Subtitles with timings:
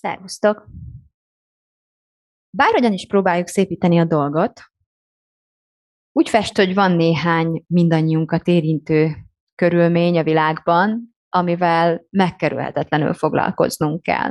[0.00, 0.66] Szervusztok!
[2.56, 4.60] Bárhogyan is próbáljuk szépíteni a dolgot,
[6.12, 9.16] úgy fest, hogy van néhány mindannyiunkat érintő
[9.54, 14.30] körülmény a világban, amivel megkerülhetetlenül foglalkoznunk kell.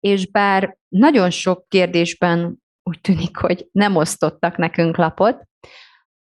[0.00, 5.42] És bár nagyon sok kérdésben úgy tűnik, hogy nem osztottak nekünk lapot,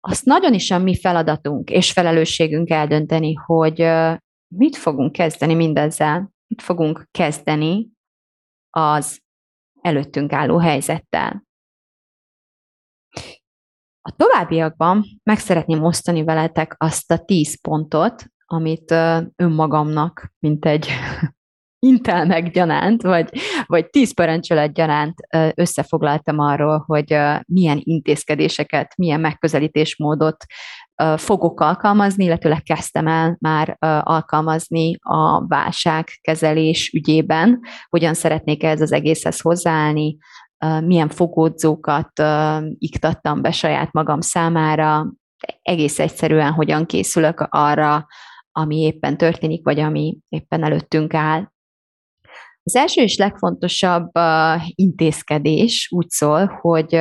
[0.00, 3.88] azt nagyon is a mi feladatunk és felelősségünk eldönteni, hogy
[4.54, 7.88] mit fogunk kezdeni mindezzel, fogunk kezdeni
[8.70, 9.20] az
[9.80, 11.44] előttünk álló helyzettel.
[14.00, 18.90] A továbbiakban meg szeretném osztani veletek azt a tíz pontot, amit
[19.36, 20.88] önmagamnak, mint egy
[21.86, 25.14] intelmek gyanánt, vagy, vagy tíz parancsolat gyanánt
[25.54, 27.16] összefoglaltam arról, hogy
[27.46, 30.44] milyen intézkedéseket, milyen megközelítésmódot
[31.16, 39.40] fogok alkalmazni, illetőleg kezdtem el már alkalmazni a válságkezelés ügyében, hogyan szeretnék ez az egészhez
[39.40, 40.16] hozzáállni,
[40.84, 42.22] milyen fogódzókat
[42.78, 45.12] iktattam be saját magam számára,
[45.62, 48.06] egész egyszerűen hogyan készülök arra,
[48.52, 51.50] ami éppen történik, vagy ami éppen előttünk áll.
[52.62, 54.10] Az első és legfontosabb
[54.74, 56.94] intézkedés úgy szól, hogy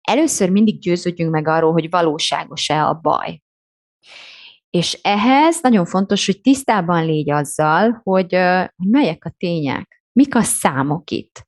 [0.00, 3.40] először mindig győződjünk meg arról, hogy valóságos-e a baj.
[4.70, 8.34] És ehhez nagyon fontos, hogy tisztában légy azzal, hogy,
[8.76, 11.46] hogy melyek a tények, mik a számok itt.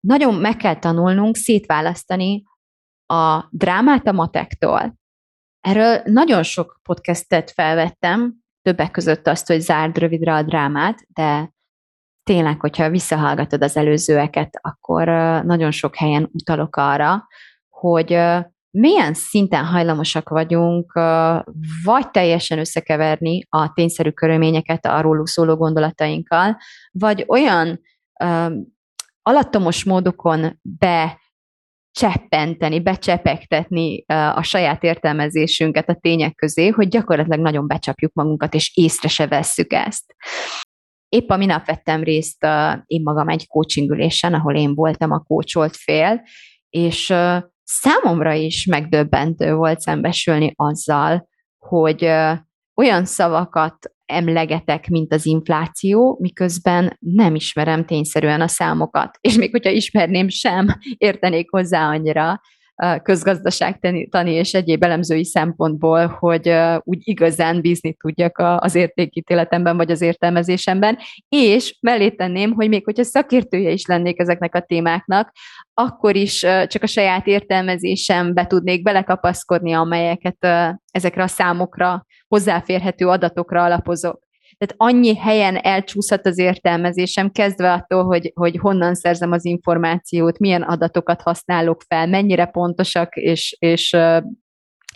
[0.00, 2.42] Nagyon meg kell tanulnunk szétválasztani
[3.06, 4.94] a drámát a matektól.
[5.60, 11.52] Erről nagyon sok podcastet felvettem, többek között azt, hogy zárd rövidre a drámát, de
[12.22, 15.08] tényleg, hogyha visszahallgatod az előzőeket, akkor
[15.44, 17.26] nagyon sok helyen utalok arra,
[17.68, 18.18] hogy
[18.74, 20.92] milyen szinten hajlamosak vagyunk
[21.84, 26.56] vagy teljesen összekeverni a tényszerű körülményeket a róluk szóló gondolatainkkal,
[26.90, 27.80] vagy olyan
[29.22, 31.20] alattomos módokon be
[31.90, 39.08] cseppenteni, becsepegtetni a saját értelmezésünket a tények közé, hogy gyakorlatilag nagyon becsapjuk magunkat, és észre
[39.08, 40.14] se vesszük ezt.
[41.08, 42.46] Épp a minap vettem részt
[42.86, 46.22] én magam egy coachingülésen, ahol én voltam a coacholt fél,
[46.68, 47.14] és
[47.64, 52.04] számomra is megdöbbentő volt szembesülni azzal, hogy
[52.74, 53.76] olyan szavakat
[54.06, 59.18] emlegetek, mint az infláció, miközben nem ismerem tényszerűen a számokat.
[59.20, 60.66] És még hogyha ismerném sem,
[60.96, 62.40] értenék hozzá annyira,
[63.02, 70.98] közgazdaságtani és egyéb elemzői szempontból, hogy úgy igazán bízni tudjak az értékítéletemben vagy az értelmezésemben,
[71.28, 75.32] és mellé tenném, hogy még hogyha szakértője is lennék ezeknek a témáknak,
[75.74, 80.46] akkor is csak a saját értelmezésembe tudnék belekapaszkodni, amelyeket
[80.90, 84.23] ezekre a számokra, hozzáférhető adatokra alapozok.
[84.58, 90.62] Tehát annyi helyen elcsúszhat az értelmezésem, kezdve attól, hogy, hogy honnan szerzem az információt, milyen
[90.62, 93.96] adatokat használok fel, mennyire pontosak és, és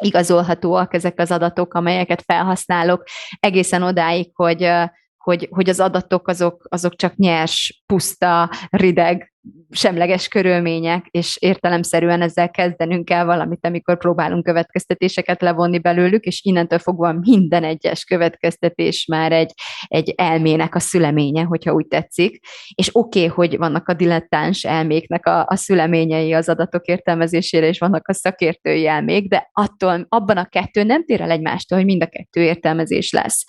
[0.02, 3.04] igazolhatóak ezek az adatok, amelyeket felhasználok,
[3.40, 4.70] egészen odáig, hogy,
[5.16, 9.32] hogy, hogy az adatok azok, azok csak nyers, puszta, rideg
[9.70, 16.78] semleges körülmények, és értelemszerűen ezzel kezdenünk kell valamit, amikor próbálunk következtetéseket levonni belőlük, és innentől
[16.78, 19.52] fogva minden egyes következtetés már egy,
[19.86, 22.40] egy elmének a szüleménye, hogyha úgy tetszik.
[22.74, 27.78] És oké, okay, hogy vannak a dilettáns elméknek a, a szüleményei az adatok értelmezésére, és
[27.78, 32.02] vannak a szakértői elmék, de attól abban a kettő nem tér el egymástól, hogy mind
[32.02, 33.44] a kettő értelmezés lesz.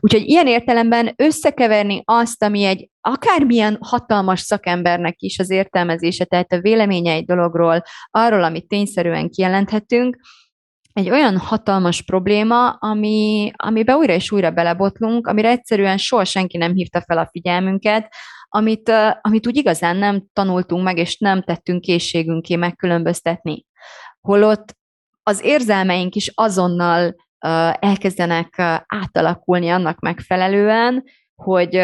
[0.00, 6.60] Úgyhogy ilyen értelemben összekeverni azt, ami egy akármilyen hatalmas szakembernek is az értelmezése, tehát a
[6.60, 10.16] véleménye egy dologról, arról, amit tényszerűen kijelenthetünk,
[10.92, 16.74] egy olyan hatalmas probléma, ami, amibe újra és újra belebotlunk, amire egyszerűen soha senki nem
[16.74, 18.14] hívta fel a figyelmünket,
[18.48, 23.64] amit, amit úgy igazán nem tanultunk meg, és nem tettünk készségünké megkülönböztetni.
[24.20, 24.76] Holott
[25.22, 27.14] az érzelmeink is azonnal
[27.78, 28.54] elkezdenek
[28.86, 31.04] átalakulni annak megfelelően,
[31.34, 31.82] hogy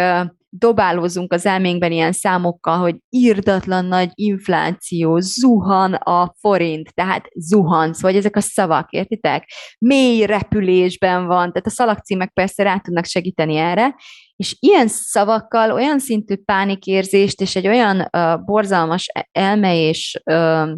[0.54, 8.16] dobálózunk az elménkben ilyen számokkal, hogy írdatlan nagy infláció, zuhan a forint, tehát zuhansz, vagy
[8.16, 9.50] ezek a szavak, értitek?
[9.78, 13.94] Mély repülésben van, tehát a szalagcímek persze rá tudnak segíteni erre,
[14.36, 20.70] és ilyen szavakkal olyan szintű pánikérzést és egy olyan uh, borzalmas e-, elme és uh,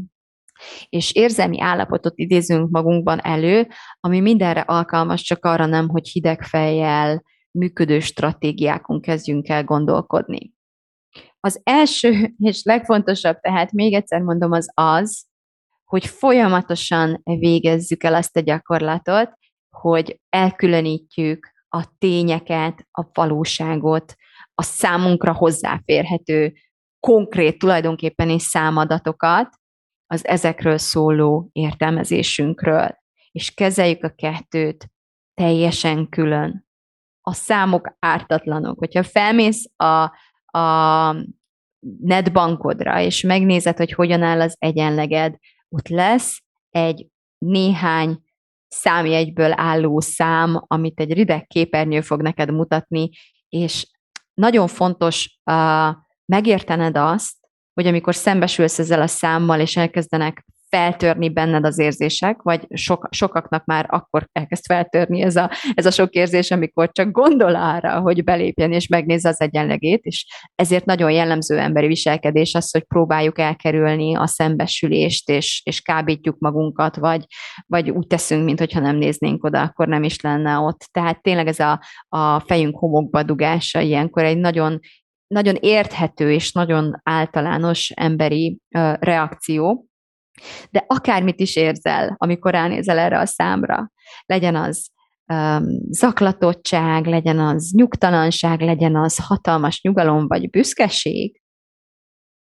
[0.88, 3.69] és érzelmi állapotot idézünk magunkban elő,
[4.00, 7.23] ami mindenre alkalmas, csak arra nem, hogy hideg fejjel,
[7.59, 10.53] működő stratégiákon kezdjünk el gondolkodni.
[11.41, 15.27] Az első és legfontosabb, tehát még egyszer mondom, az az,
[15.85, 19.33] hogy folyamatosan végezzük el azt a gyakorlatot,
[19.77, 24.15] hogy elkülönítjük a tényeket, a valóságot,
[24.55, 26.55] a számunkra hozzáférhető,
[27.00, 29.49] konkrét tulajdonképpen és számadatokat,
[30.07, 32.97] az ezekről szóló értelmezésünkről,
[33.31, 34.87] és kezeljük a kettőt
[35.35, 36.67] teljesen külön.
[37.26, 38.79] A számok ártatlanok.
[38.79, 40.03] Hogyha felmész a,
[40.59, 41.17] a
[42.00, 45.35] netbankodra, és megnézed, hogy hogyan áll az egyenleged,
[45.69, 47.06] ott lesz egy
[47.38, 48.19] néhány
[48.69, 53.11] számjegyből álló szám, amit egy rideg képernyő fog neked mutatni,
[53.49, 53.87] és
[54.35, 55.94] nagyon fontos uh,
[56.25, 57.37] megértened azt,
[57.75, 60.44] hogy amikor szembesülsz ezzel a számmal, és elkezdenek
[60.75, 65.91] feltörni benned az érzések, vagy sok, sokaknak már akkor elkezd feltörni ez a, ez a
[65.91, 71.11] sok érzés, amikor csak gondol arra, hogy belépjen és megnézze az egyenlegét, és ezért nagyon
[71.11, 77.25] jellemző emberi viselkedés az, hogy próbáljuk elkerülni a szembesülést, és, és kábítjuk magunkat, vagy,
[77.67, 80.88] vagy úgy teszünk, mintha nem néznénk oda, akkor nem is lenne ott.
[80.91, 84.79] Tehát tényleg ez a, a fejünk homokba dugása ilyenkor egy nagyon
[85.26, 89.88] nagyon érthető és nagyon általános emberi uh, reakció,
[90.71, 93.91] de akármit is érzel, amikor ránézel erre a számra,
[94.27, 94.91] legyen az
[95.33, 101.43] um, zaklatottság, legyen az nyugtalanság, legyen az hatalmas nyugalom vagy büszkeség,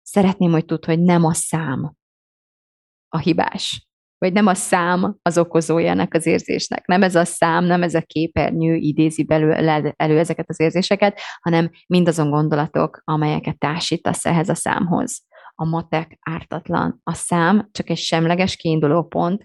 [0.02, 1.94] szeretném, hogy tudd, hogy nem a szám
[3.08, 3.88] a hibás,
[4.18, 6.86] vagy nem a szám az okozója ennek az érzésnek.
[6.86, 9.52] Nem ez a szám, nem ez a képernyő idézi belül
[9.96, 15.22] elő ezeket az érzéseket, hanem mindazon gondolatok, amelyeket társítasz ehhez a számhoz.
[15.60, 17.00] A matek ártatlan.
[17.02, 19.44] A szám csak egy semleges kiinduló pont,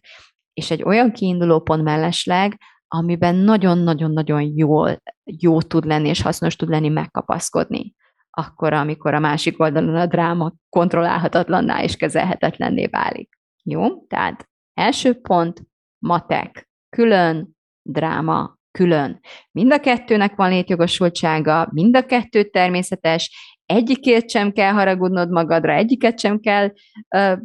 [0.53, 6.69] és egy olyan kiinduló pont mellesleg, amiben nagyon-nagyon-nagyon jól, jó tud lenni, és hasznos tud
[6.69, 7.93] lenni megkapaszkodni.
[8.29, 13.29] Akkor, amikor a másik oldalon a dráma kontrollálhatatlanná és kezelhetetlenné válik.
[13.63, 14.05] Jó?
[14.07, 15.61] Tehát Első pont,
[15.97, 19.19] matek, külön, dráma, külön.
[19.51, 26.19] Mind a kettőnek van létjogosultsága, mind a kettő természetes, egyikért sem kell haragudnod magadra, egyiket
[26.19, 26.73] sem kell
[27.15, 27.39] uh,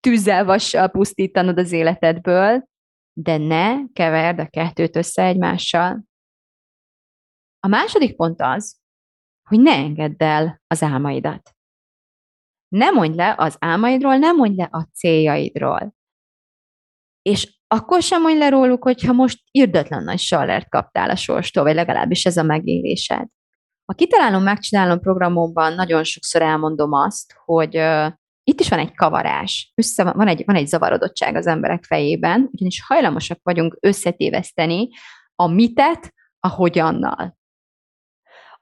[0.00, 2.68] tűzzel, vassal pusztítanod az életedből,
[3.12, 6.04] de ne keverd a kettőt össze egymással.
[7.60, 8.78] A második pont az,
[9.48, 11.50] hogy ne engedd el az álmaidat.
[12.68, 15.94] Ne mondj le az álmaidról, ne mondj le a céljaidról.
[17.22, 21.74] És akkor sem mondj le róluk, hogyha most irdatlan nagy sallert kaptál a sorstól, vagy
[21.74, 23.28] legalábbis ez a megélésed.
[23.90, 29.72] A kitalálom, megcsinálom programomban nagyon sokszor elmondom azt, hogy uh, itt is van egy kavarás,
[29.74, 34.88] össze, van, egy, van egy zavarodottság az emberek fejében, ugyanis hajlamosak vagyunk összetéveszteni
[35.34, 37.36] a mitet a hogyannal.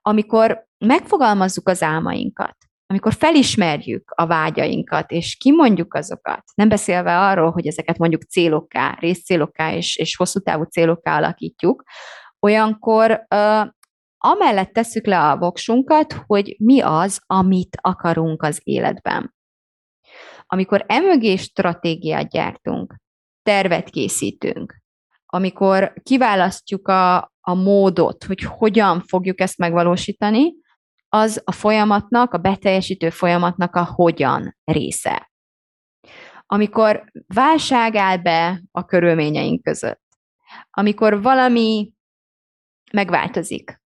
[0.03, 7.67] Amikor megfogalmazzuk az álmainkat, amikor felismerjük a vágyainkat, és kimondjuk azokat, nem beszélve arról, hogy
[7.67, 11.83] ezeket mondjuk célokká, részcélokká és, és hosszú távú célokká alakítjuk,
[12.41, 13.67] olyankor uh,
[14.19, 19.35] amellett tesszük le a voksunkat, hogy mi az, amit akarunk az életben.
[20.47, 22.95] Amikor emögé stratégiát gyártunk,
[23.43, 24.77] tervet készítünk,
[25.27, 30.55] amikor kiválasztjuk a, a módot, hogy hogyan fogjuk ezt megvalósítani,
[31.09, 35.31] az a folyamatnak, a beteljesítő folyamatnak a hogyan része.
[36.47, 40.03] Amikor válság áll be a körülményeink között,
[40.71, 41.93] amikor valami
[42.93, 43.81] megváltozik,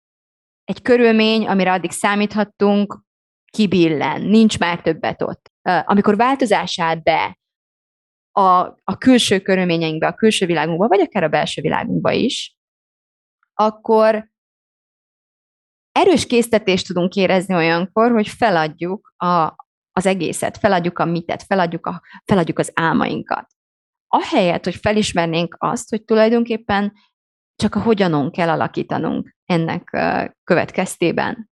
[0.65, 3.03] egy körülmény, amire addig számíthattunk,
[3.53, 5.53] kibillen, nincs már többet ott.
[5.63, 7.39] Amikor változás be
[8.31, 8.51] a,
[8.85, 12.57] a külső körülményeinkbe, a külső világunkba, vagy akár a belső világunkba is,
[13.55, 14.31] akkor
[15.93, 19.55] erős késztetést tudunk érezni olyankor, hogy feladjuk a,
[19.93, 23.47] az egészet, feladjuk a mitet, feladjuk, a, feladjuk az álmainkat.
[24.07, 26.93] Ahelyett, hogy felismernénk azt, hogy tulajdonképpen
[27.63, 29.97] csak a hogyanon kell alakítanunk ennek
[30.45, 31.51] következtében.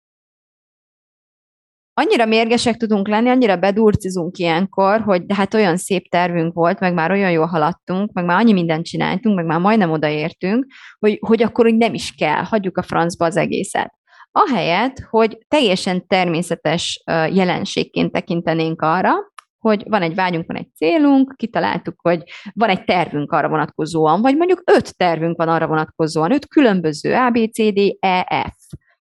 [1.93, 6.93] Annyira mérgesek tudunk lenni, annyira bedurcizunk ilyenkor, hogy de hát olyan szép tervünk volt, meg
[6.93, 10.65] már olyan jól haladtunk, meg már annyi mindent csináltunk, meg már majdnem odaértünk,
[10.99, 13.99] hogy, hogy akkor úgy nem is kell, hagyjuk a francba az egészet
[14.31, 19.13] ahelyett, hogy teljesen természetes jelenségként tekintenénk arra,
[19.61, 24.37] hogy van egy vágyunk, van egy célunk, kitaláltuk, hogy van egy tervünk arra vonatkozóan, vagy
[24.37, 28.73] mondjuk öt tervünk van arra vonatkozóan, öt különböző A, B, C, D, E, F,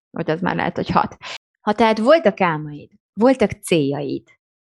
[0.10, 1.18] vagy az már lehet, hogy hat.
[1.62, 4.28] Ha tehát voltak álmaid, voltak céljaid,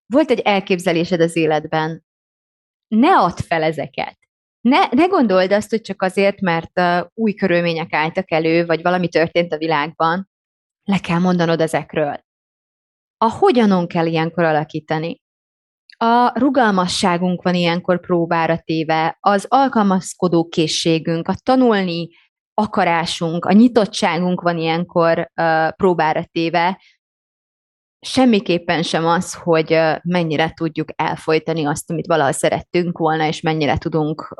[0.06, 2.06] volt egy elképzelésed az életben,
[2.88, 4.18] ne add fel ezeket.
[4.62, 9.08] Ne, ne gondold azt, hogy csak azért, mert uh, új körülmények álltak elő, vagy valami
[9.08, 10.30] történt a világban,
[10.84, 12.26] le kell mondanod ezekről.
[13.18, 15.22] A hogyanon kell ilyenkor alakítani.
[15.98, 22.10] A rugalmasságunk van ilyenkor próbára téve, az alkalmazkodó készségünk, a tanulni
[22.54, 26.80] akarásunk, a nyitottságunk van ilyenkor uh, próbára téve,
[28.00, 34.36] semmiképpen sem az, hogy mennyire tudjuk elfolytani azt, amit valaha szerettünk volna, és mennyire tudunk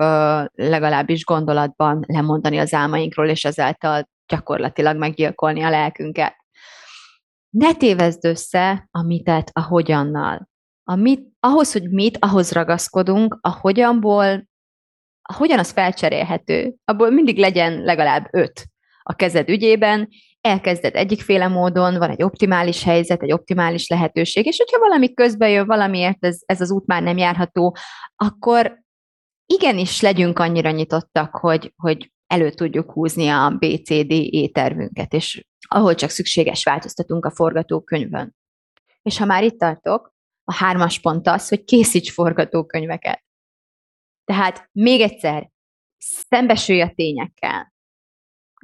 [0.54, 6.36] legalábbis gondolatban lemondani az álmainkról, és ezáltal gyakorlatilag meggyilkolni a lelkünket.
[7.50, 10.50] Ne tévezd össze a mitet a hogyannal.
[10.90, 14.48] A mit, ahhoz, hogy mit, ahhoz ragaszkodunk, a hogyanból,
[15.22, 18.66] a hogyan az felcserélhető, abból mindig legyen legalább öt
[19.04, 20.10] a kezed ügyében,
[20.42, 25.66] elkezded egyikféle módon, van egy optimális helyzet, egy optimális lehetőség, és hogyha valami közben jön,
[25.66, 27.78] valamiért ez, ez az út már nem járható,
[28.16, 28.82] akkor
[29.46, 36.10] igenis legyünk annyira nyitottak, hogy, hogy elő tudjuk húzni a BCD étervünket, és ahol csak
[36.10, 38.36] szükséges, változtatunk a forgatókönyvön.
[39.02, 40.16] És ha már itt tartok,
[40.50, 43.24] a hármas pont az, hogy készíts forgatókönyveket.
[44.24, 45.50] Tehát még egyszer,
[45.98, 47.76] szembesülj a tényekkel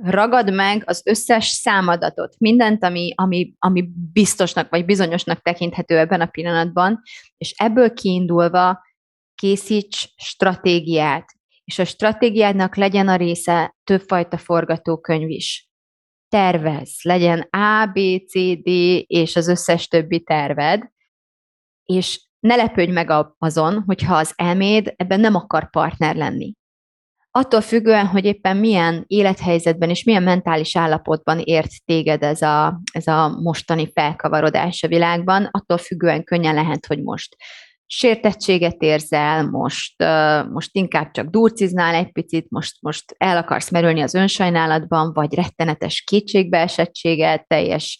[0.02, 6.26] ragad meg az összes számadatot, mindent, ami, ami, ami biztosnak vagy bizonyosnak tekinthető ebben a
[6.26, 7.02] pillanatban,
[7.38, 8.82] és ebből kiindulva
[9.36, 11.26] készíts stratégiát,
[11.64, 15.68] és a stratégiádnak legyen a része többfajta forgatókönyv is.
[16.28, 18.68] Tervez, legyen A, B, C, D
[19.08, 20.92] és az összes többi terved,
[21.86, 26.54] és ne lepődj meg azon, hogyha az elméd ebben nem akar partner lenni.
[27.32, 33.08] Attól függően, hogy éppen milyen élethelyzetben és milyen mentális állapotban ért téged ez a, ez
[33.08, 37.36] a mostani felkavarodás a világban, attól függően könnyen lehet, hogy most
[37.86, 40.04] sértettséget érzel, most,
[40.52, 46.02] most inkább csak durciznál egy picit, most, most el akarsz merülni az önsajnálatban, vagy rettenetes
[46.02, 48.00] kétségbeesettséget, teljes,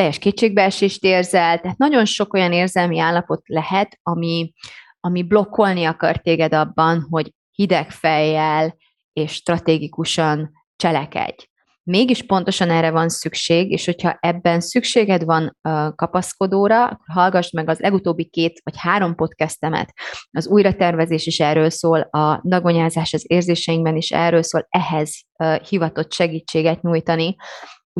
[0.00, 4.52] teljes kétségbeesést érzel, tehát nagyon sok olyan érzelmi állapot lehet, ami,
[5.00, 8.76] ami blokkolni akar téged abban, hogy hideg fejjel
[9.12, 11.44] és stratégikusan cselekedj.
[11.82, 15.56] Mégis pontosan erre van szükség, és hogyha ebben szükséged van
[15.94, 19.92] kapaszkodóra, akkor hallgass meg az legutóbbi két vagy három podcastemet.
[20.30, 25.20] Az újratervezés is erről szól, a dagonyázás az érzéseinkben is erről szól, ehhez
[25.68, 27.36] hivatott segítséget nyújtani.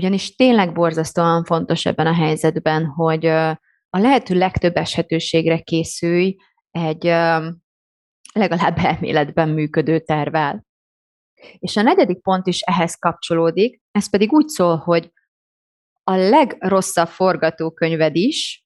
[0.01, 6.37] Ugyanis tényleg borzasztóan fontos ebben a helyzetben, hogy a lehető legtöbb eshetőségre készülj
[6.71, 7.05] egy
[8.33, 10.65] legalább elméletben működő tervel.
[11.59, 15.13] És a negyedik pont is ehhez kapcsolódik, ez pedig úgy szól, hogy
[16.03, 18.65] a legrosszabb forgatókönyved is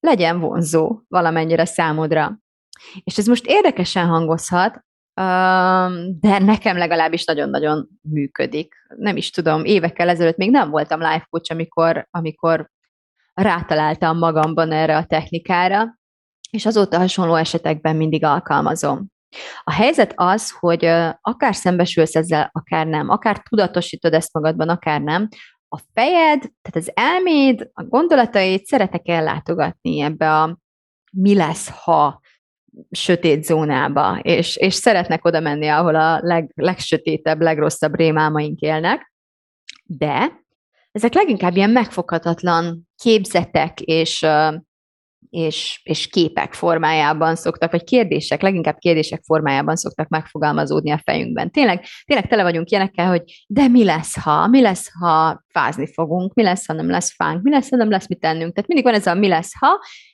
[0.00, 2.38] legyen vonzó valamennyire számodra.
[3.04, 4.84] És ez most érdekesen hangozhat,
[6.20, 8.74] de nekem legalábbis nagyon-nagyon működik.
[8.96, 12.70] Nem is tudom, évekkel ezelőtt még nem voltam life coach, amikor, amikor
[13.34, 15.98] rátaláltam magamban erre a technikára,
[16.50, 19.06] és azóta hasonló esetekben mindig alkalmazom.
[19.62, 20.84] A helyzet az, hogy
[21.20, 25.28] akár szembesülsz ezzel, akár nem, akár tudatosítod ezt magadban, akár nem,
[25.68, 30.58] a fejed, tehát az elméd, a gondolatait szeretek ellátogatni ebbe a
[31.12, 32.19] mi lesz, ha
[32.90, 39.12] sötét zónába, és, és szeretnek oda menni, ahol a leg, legsötétebb, legrosszabb rémálmaink élnek,
[39.84, 40.32] de
[40.92, 44.26] ezek leginkább ilyen megfoghatatlan képzetek és
[45.30, 51.50] és, és képek formájában szoktak, vagy kérdések, leginkább kérdések formájában szoktak megfogalmazódni a fejünkben.
[51.50, 56.34] Tényleg, tényleg tele vagyunk ilyenekkel, hogy de mi lesz, ha, mi lesz, ha fázni fogunk,
[56.34, 58.54] mi lesz, ha nem lesz fánk, mi lesz, ha nem lesz mit tennünk.
[58.54, 59.68] Tehát mindig van ez a mi lesz, ha,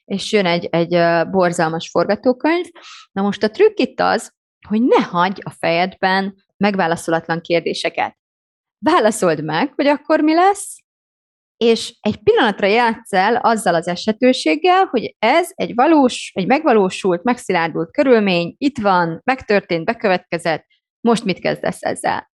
[0.04, 2.66] és jön egy, egy borzalmas forgatókönyv.
[3.12, 4.35] Na most a trükk itt az,
[4.68, 8.16] hogy ne hagyj a fejedben megválaszolatlan kérdéseket.
[8.78, 10.85] Válaszold meg, hogy akkor mi lesz,
[11.56, 17.90] és egy pillanatra játsz el azzal az esetőséggel, hogy ez egy valós, egy megvalósult, megszilárdult
[17.90, 20.64] körülmény, itt van, megtörtént, bekövetkezett,
[21.00, 22.30] most mit kezdesz ezzel?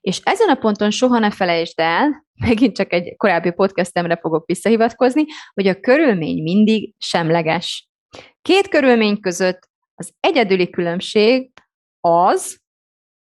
[0.00, 5.24] És ezen a ponton soha ne felejtsd el, megint csak egy korábbi podcastemre fogok visszahivatkozni,
[5.54, 7.88] hogy a körülmény mindig semleges.
[8.42, 11.50] Két körülmény között az egyedüli különbség
[12.00, 12.62] az,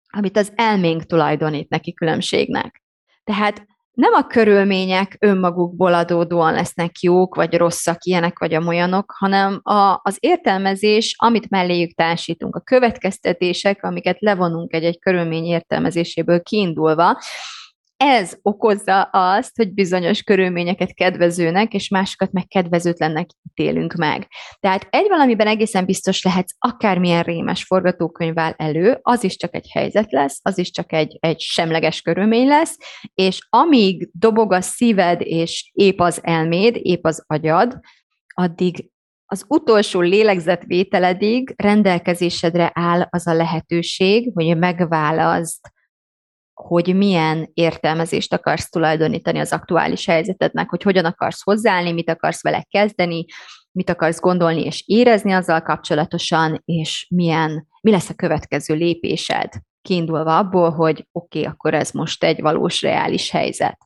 [0.07, 2.83] amit az elménk tulajdonít neki különbségnek.
[3.23, 9.99] Tehát nem a körülmények önmagukból adódóan lesznek jók, vagy rosszak, ilyenek vagy amolyanok, hanem a,
[10.03, 17.17] az értelmezés, amit melléjük társítunk, a következtetések, amiket levonunk egy-egy körülmény értelmezéséből kiindulva,
[18.03, 24.27] ez okozza azt, hogy bizonyos körülményeket kedvezőnek, és másokat meg kedvezőtlennek ítélünk meg.
[24.59, 29.69] Tehát egy valamiben egészen biztos lehetsz akármilyen rémes forgatókönyv áll elő, az is csak egy
[29.71, 32.77] helyzet lesz, az is csak egy, egy semleges körülmény lesz,
[33.13, 37.79] és amíg dobog a szíved, és épp az elméd, épp az agyad,
[38.33, 38.89] addig
[39.25, 45.59] az utolsó lélegzetvételedig rendelkezésedre áll az a lehetőség, hogy megválaszd
[46.67, 52.65] hogy milyen értelmezést akarsz tulajdonítani az aktuális helyzetednek, hogy hogyan akarsz hozzáállni, mit akarsz vele
[52.69, 53.25] kezdeni,
[53.71, 59.49] mit akarsz gondolni és érezni azzal kapcsolatosan, és milyen, mi lesz a következő lépésed,
[59.81, 63.77] kiindulva abból, hogy oké, okay, akkor ez most egy valós, reális helyzet.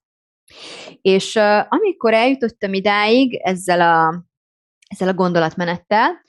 [1.01, 4.23] És uh, amikor eljutottam idáig ezzel a,
[4.89, 6.23] ezzel a gondolatmenettel,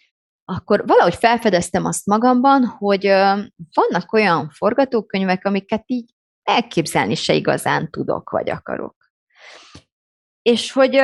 [0.44, 3.06] akkor valahogy felfedeztem azt magamban, hogy
[3.74, 6.14] vannak olyan forgatókönyvek, amiket így
[6.46, 8.96] elképzelni se igazán tudok, vagy akarok.
[10.42, 11.00] És hogy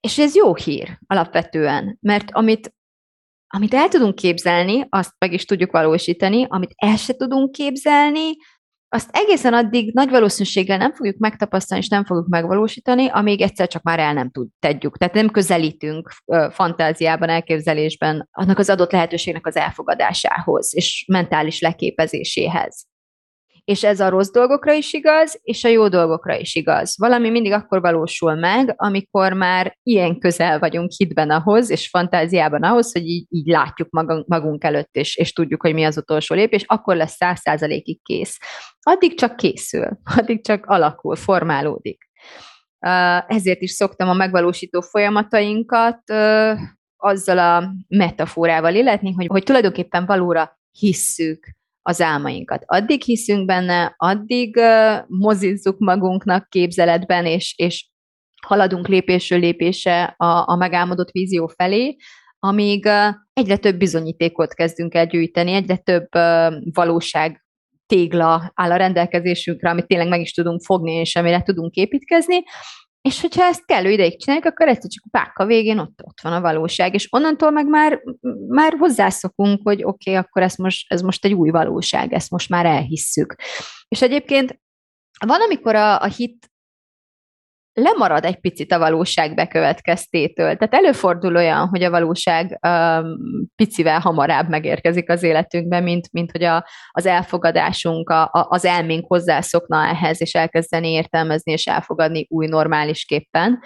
[0.00, 2.74] és ez jó hír alapvetően, mert amit,
[3.46, 8.32] amit el tudunk képzelni, azt meg is tudjuk valósítani, amit el se tudunk képzelni,
[8.88, 13.82] azt egészen addig nagy valószínűséggel nem fogjuk megtapasztalni, és nem fogjuk megvalósítani, amíg egyszer csak
[13.82, 14.96] már el nem tud, tegyük.
[14.96, 16.10] Tehát nem közelítünk
[16.50, 22.86] fantáziában, elképzelésben annak az adott lehetőségnek az elfogadásához, és mentális leképezéséhez.
[23.66, 26.94] És ez a rossz dolgokra is igaz, és a jó dolgokra is igaz.
[26.98, 32.92] Valami mindig akkor valósul meg, amikor már ilyen közel vagyunk hitben ahhoz, és fantáziában ahhoz,
[32.92, 33.88] hogy így, így látjuk
[34.26, 38.38] magunk előtt, és, és tudjuk, hogy mi az utolsó lépés, akkor lesz száz százalékig kész.
[38.80, 42.04] Addig csak készül, addig csak alakul, formálódik.
[43.26, 46.00] Ezért is szoktam a megvalósító folyamatainkat
[46.96, 51.54] azzal a metaforával illetni, hogy, hogy tulajdonképpen valóra hisszük
[51.88, 52.62] az álmainkat.
[52.66, 57.88] Addig hiszünk benne, addig uh, mozizzuk magunknak képzeletben, és, és
[58.46, 61.96] haladunk lépésről lépésre a, a megálmodott vízió felé,
[62.38, 67.44] amíg uh, egyre több bizonyítékot kezdünk el gyűjteni, egyre több uh, valóság
[67.86, 72.42] tégla áll a rendelkezésünkre, amit tényleg meg is tudunk fogni, és amire tudunk építkezni,
[73.06, 76.32] és hogyha ezt kellő ideig csináljuk, akkor ezt csak a páka végén ott, ott van
[76.32, 78.00] a valóság, és onnantól meg már,
[78.48, 82.48] már hozzászokunk, hogy oké, okay, akkor ez most, ez most egy új valóság, ezt most
[82.48, 83.34] már elhisszük.
[83.88, 84.60] És egyébként
[85.26, 86.50] van, amikor a, a hit
[87.78, 90.56] lemarad egy picit a valóság bekövetkeztétől.
[90.56, 93.16] Tehát előfordul olyan, hogy a valóság um,
[93.56, 99.86] picivel hamarabb megérkezik az életünkbe, mint, mint hogy a, az elfogadásunk, a, az elménk hozzászokna
[99.86, 103.58] ehhez, és elkezdeni értelmezni és elfogadni új normálisképpen.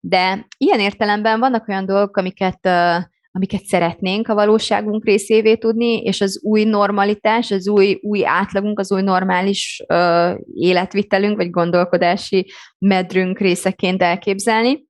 [0.00, 3.02] De ilyen értelemben vannak olyan dolgok, amiket uh,
[3.32, 8.92] amiket szeretnénk a valóságunk részévé tudni, és az új normalitás, az új, új átlagunk, az
[8.92, 14.86] új normális ö, életvitelünk, vagy gondolkodási medrünk részeként elképzelni,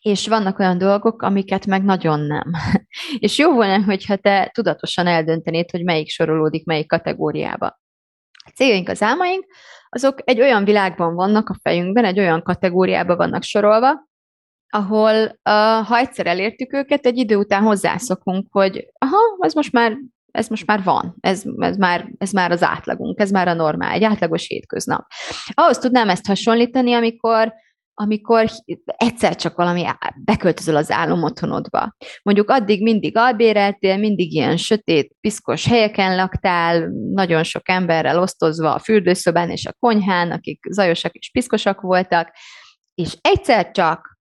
[0.00, 2.50] és vannak olyan dolgok, amiket meg nagyon nem.
[3.18, 7.66] és jó volna, hogyha te tudatosan eldöntenéd, hogy melyik sorolódik melyik kategóriába.
[8.46, 9.44] A céljaink, az álmaink,
[9.88, 14.08] azok egy olyan világban vannak a fejünkben, egy olyan kategóriába vannak sorolva,
[14.74, 19.96] ahol uh, ha egyszer elértük őket, egy idő után hozzászokunk, hogy aha, ez most már,
[20.30, 23.92] ez most már van, ez, ez, már, ez már az átlagunk, ez már a normál,
[23.92, 25.06] egy átlagos hétköznap.
[25.52, 27.52] Ahhoz tudnám ezt hasonlítani, amikor
[27.96, 28.50] amikor
[28.84, 29.86] egyszer csak valami
[30.24, 31.96] beköltözöl az otthonodba.
[32.22, 38.78] Mondjuk addig mindig albéreltél, mindig ilyen sötét, piszkos helyeken laktál, nagyon sok emberrel osztozva a
[38.78, 42.30] fürdőszobán és a konyhán, akik zajosak és piszkosak voltak,
[42.94, 44.13] és egyszer csak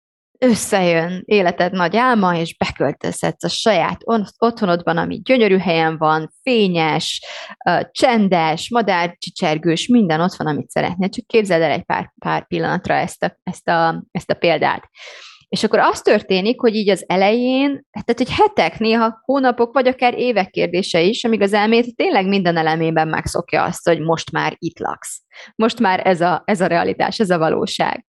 [0.46, 4.00] összejön életed nagy álma, és beköltözhetsz a saját
[4.38, 7.26] otthonodban, ami gyönyörű helyen van, fényes,
[7.92, 11.10] csendes, madárcsicsergős, minden ott van, amit szeretnél.
[11.10, 14.90] Csak képzeld el egy pár, pár pillanatra ezt a, ezt, a, ezt a példát.
[15.48, 20.18] És akkor az történik, hogy így az elején, tehát egy hetek, néha hónapok, vagy akár
[20.18, 24.80] évek kérdése is, amíg az elmét tényleg minden elemében megszokja azt, hogy most már itt
[24.80, 25.22] laksz.
[25.56, 28.06] Most már ez a, ez a realitás, ez a valóság.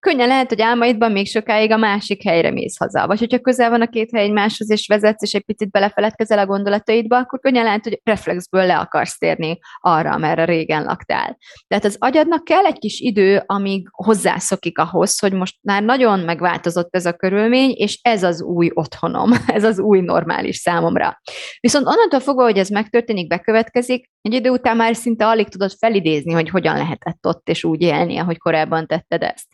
[0.00, 3.06] Könnyen lehet, hogy álmaidban még sokáig a másik helyre mész haza.
[3.06, 6.46] Vagy hogyha közel van a két hely egymáshoz, és vezetsz, és egy picit belefeledkezel a
[6.46, 11.38] gondolataidba, akkor könnyen lehet, hogy reflexből le akarsz térni arra, amerre régen laktál.
[11.66, 16.94] Tehát az agyadnak kell egy kis idő, amíg hozzászokik ahhoz, hogy most már nagyon megváltozott
[16.94, 21.20] ez a körülmény, és ez az új otthonom, ez az új normális számomra.
[21.60, 26.32] Viszont onnantól fogva, hogy ez megtörténik, bekövetkezik, egy idő után már szinte alig tudod felidézni,
[26.32, 29.46] hogy hogyan lehetett ott és úgy élni, ahogy korábban tetted ezt.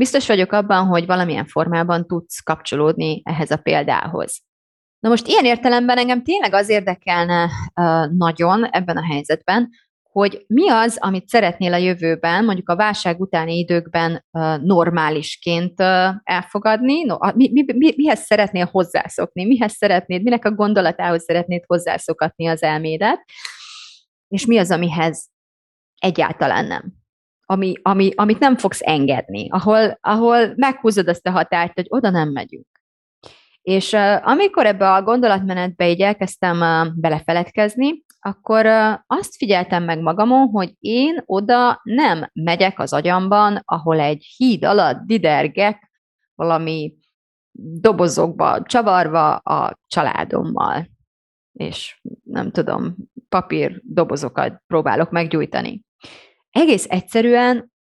[0.00, 4.40] Biztos vagyok abban, hogy valamilyen formában tudsz kapcsolódni ehhez a példához.
[4.98, 9.70] Na most ilyen értelemben engem tényleg az érdekelne uh, nagyon ebben a helyzetben,
[10.02, 16.14] hogy mi az, amit szeretnél a jövőben, mondjuk a válság utáni időkben uh, normálisként uh,
[16.22, 22.46] elfogadni, no, mi, mi, mi, mihez szeretnél hozzászokni, mihez szeretnéd, minek a gondolatához szeretnéd hozzászokatni
[22.46, 23.24] az elmédet,
[24.28, 25.28] és mi az, amihez
[25.98, 27.05] egyáltalán nem.
[27.48, 32.28] Ami, ami, amit nem fogsz engedni, ahol, ahol meghúzod azt a határt, hogy oda nem
[32.28, 32.66] megyünk.
[33.62, 40.00] És uh, amikor ebbe a gondolatmenetbe így elkezdtem uh, belefeledkezni, akkor uh, azt figyeltem meg
[40.00, 45.90] magamon, hogy én oda nem megyek az agyamban, ahol egy híd alatt didergek
[46.34, 46.94] valami
[47.58, 50.88] dobozokba csavarva a családommal.
[51.52, 52.96] És nem tudom,
[53.28, 55.84] papír dobozokat próbálok meggyújtani.
[56.56, 57.72] Egész egyszerűen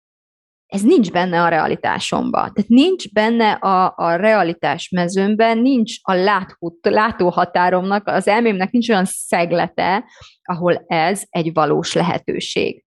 [0.65, 2.53] ez nincs benne a realitásomban.
[2.53, 9.05] Tehát nincs benne a, a realitás mezőmben, nincs a látó, látóhatáromnak, az elmémnek nincs olyan
[9.05, 10.05] szeglete,
[10.43, 12.85] ahol ez egy valós lehetőség.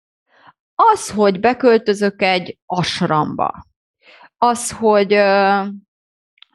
[0.75, 3.67] Az, hogy beköltözök egy asramba,
[4.39, 5.21] az, hogy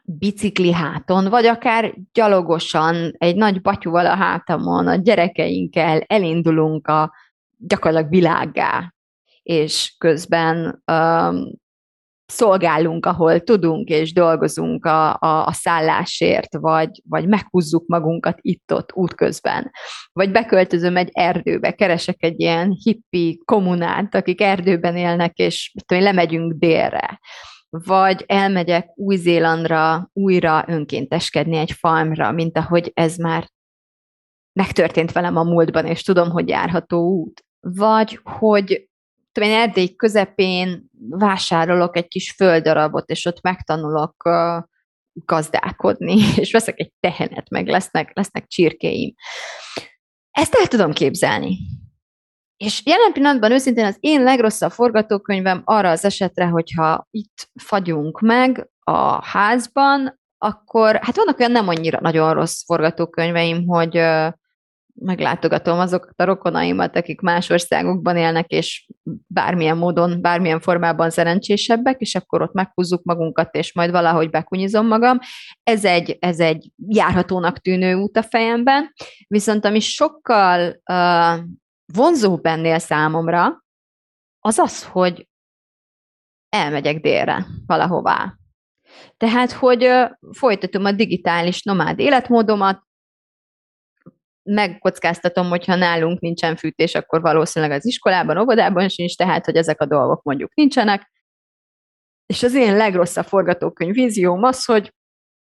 [0.04, 7.12] bicikli háton, vagy akár gyalogosan, egy nagy batyúval a hátamon, a gyerekeinkkel elindulunk a
[7.58, 8.94] gyakorlatilag világgá,
[9.46, 11.52] és közben um,
[12.26, 19.70] szolgálunk, ahol tudunk, és dolgozunk a, a, a szállásért, vagy, vagy meghúzzuk magunkat itt-ott útközben.
[20.12, 26.52] Vagy beköltözöm egy erdőbe, keresek egy ilyen hippi kommunát, akik erdőben élnek, és tudom, lemegyünk
[26.52, 27.20] délre
[27.84, 33.48] vagy elmegyek Új-Zélandra újra önkénteskedni egy farmra, mint ahogy ez már
[34.52, 37.44] megtörtént velem a múltban, és tudom, hogy járható út.
[37.60, 38.88] Vagy hogy
[39.36, 44.64] tudom én Erdély közepén vásárolok egy kis földdarabot, és ott megtanulok uh,
[45.12, 49.14] gazdálkodni, és veszek egy tehenet, meg lesznek, lesznek csirkéim.
[50.30, 51.58] Ezt el tudom képzelni.
[52.56, 58.68] És jelen pillanatban őszintén az én legrosszabb forgatókönyvem arra az esetre, hogyha itt fagyunk meg
[58.80, 63.96] a házban, akkor hát vannak olyan nem annyira nagyon rossz forgatókönyveim, hogy
[64.98, 68.86] meglátogatom azokat a rokonaimat, akik más országokban élnek, és
[69.26, 75.18] bármilyen módon, bármilyen formában szerencsésebbek, és akkor ott meghúzzuk magunkat, és majd valahogy bekunyizom magam.
[75.62, 78.92] Ez egy, ez egy járhatónak tűnő út a fejemben,
[79.26, 81.44] viszont ami sokkal uh,
[81.92, 83.64] vonzó bennél számomra,
[84.40, 85.28] az az, hogy
[86.48, 88.34] elmegyek délre valahová.
[89.16, 89.88] Tehát, hogy
[90.30, 92.85] folytatom a digitális nomád életmódomat,
[94.46, 99.86] megkockáztatom, hogyha nálunk nincsen fűtés, akkor valószínűleg az iskolában, óvodában sincs, tehát, hogy ezek a
[99.86, 101.12] dolgok mondjuk nincsenek.
[102.26, 104.94] És az én legrosszabb forgatókönyv vízióm az, hogy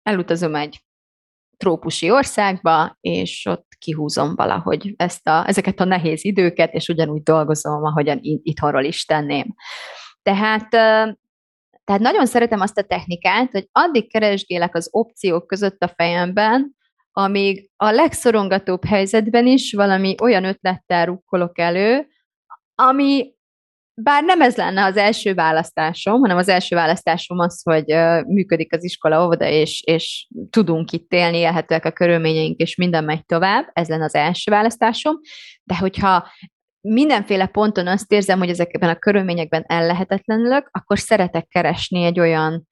[0.03, 0.85] elutazom egy
[1.57, 7.85] trópusi országba, és ott kihúzom valahogy ezt a, ezeket a nehéz időket, és ugyanúgy dolgozom,
[7.85, 9.55] ahogyan itthonról is tenném.
[10.23, 10.69] Tehát,
[11.85, 16.77] tehát nagyon szeretem azt a technikát, hogy addig keresgélek az opciók között a fejemben,
[17.16, 22.07] amíg a legszorongatóbb helyzetben is valami olyan ötlettel rukkolok elő,
[22.74, 23.35] ami
[23.94, 27.85] bár nem ez lenne az első választásom, hanem az első választásom az, hogy
[28.27, 33.27] működik az iskola, óvoda, és, és tudunk itt élni, élhetőek a körülményeink, és minden megy
[33.27, 35.14] tovább, ez lenne az első választásom,
[35.62, 36.29] de hogyha
[36.81, 42.66] mindenféle ponton azt érzem, hogy ezekben a körülményekben ellehetetlenülök, akkor szeretek keresni egy olyan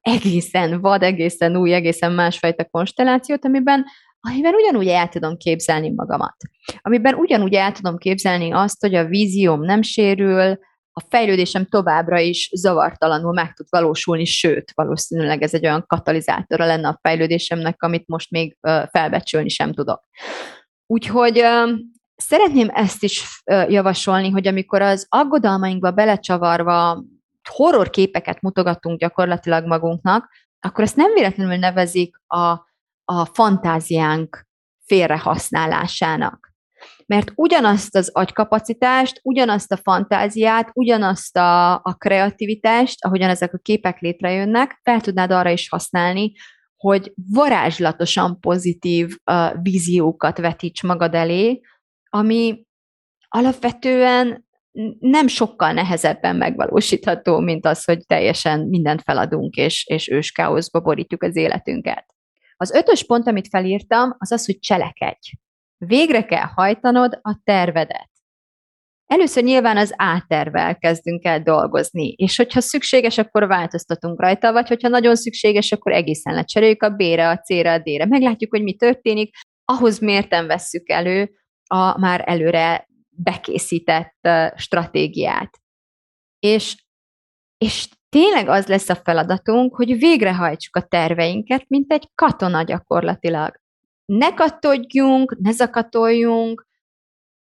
[0.00, 3.84] egészen vad, egészen új, egészen másfajta konstellációt, amiben
[4.28, 6.36] amiben ugyanúgy el tudom képzelni magamat.
[6.80, 10.58] Amiben ugyanúgy el tudom képzelni azt, hogy a vízióm nem sérül,
[10.92, 16.88] a fejlődésem továbbra is zavartalanul meg tud valósulni, sőt, valószínűleg ez egy olyan katalizátora lenne
[16.88, 18.56] a fejlődésemnek, amit most még
[18.90, 20.04] felbecsülni sem tudok.
[20.86, 21.42] Úgyhogy
[22.16, 27.04] szeretném ezt is javasolni, hogy amikor az aggodalmainkba belecsavarva
[27.48, 30.28] horror képeket mutogatunk gyakorlatilag magunknak,
[30.60, 32.68] akkor ezt nem véletlenül nevezik a
[33.10, 34.46] a fantáziánk
[34.86, 36.52] félrehasználásának.
[37.06, 43.98] Mert ugyanazt az agykapacitást, ugyanazt a fantáziát, ugyanazt a, a kreativitást, ahogyan ezek a képek
[43.98, 46.32] létrejönnek, fel tudnád arra is használni,
[46.76, 51.60] hogy varázslatosan pozitív uh, víziókat vetíts magad elé,
[52.10, 52.64] ami
[53.28, 54.48] alapvetően
[54.98, 61.36] nem sokkal nehezebben megvalósítható, mint az, hogy teljesen mindent feladunk, és, és őskáoszba borítjuk az
[61.36, 62.06] életünket.
[62.56, 65.30] Az ötös pont, amit felírtam, az az, hogy cselekedj.
[65.78, 68.08] Végre kell hajtanod a tervedet.
[69.06, 74.88] Először nyilván az A-tervel kezdünk el dolgozni, és hogyha szükséges, akkor változtatunk rajta, vagy hogyha
[74.88, 78.06] nagyon szükséges, akkor egészen lecseréljük a B-re, a C-re, a D-re.
[78.06, 81.30] Meglátjuk, hogy mi történik, ahhoz mérten vesszük elő
[81.64, 85.58] a már előre bekészített stratégiát.
[86.38, 86.84] És,
[87.58, 93.60] és tényleg az lesz a feladatunk, hogy végrehajtsuk a terveinket, mint egy katona gyakorlatilag.
[94.04, 96.68] Ne katodjunk, ne zakatoljunk,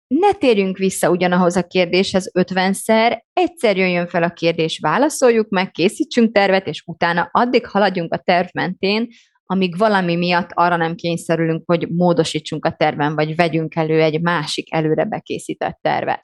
[0.07, 6.33] ne térjünk vissza ugyanahoz a kérdéshez ötvenszer, egyszer jöjjön fel a kérdés, válaszoljuk meg, készítsünk
[6.33, 9.07] tervet, és utána addig haladjunk a terv mentén,
[9.49, 14.73] amíg valami miatt arra nem kényszerülünk, hogy módosítsunk a terven, vagy vegyünk elő egy másik
[14.73, 16.23] előre bekészített tervet.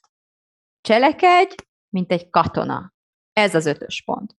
[0.81, 1.55] Cselekedj,
[1.89, 2.93] mint egy katona.
[3.33, 4.35] Ez az ötös pont.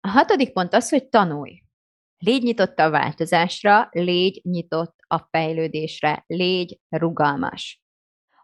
[0.00, 1.62] A hatodik pont az, hogy tanulj.
[2.18, 7.82] Légy nyitott a változásra, légy nyitott a fejlődésre, légy rugalmas.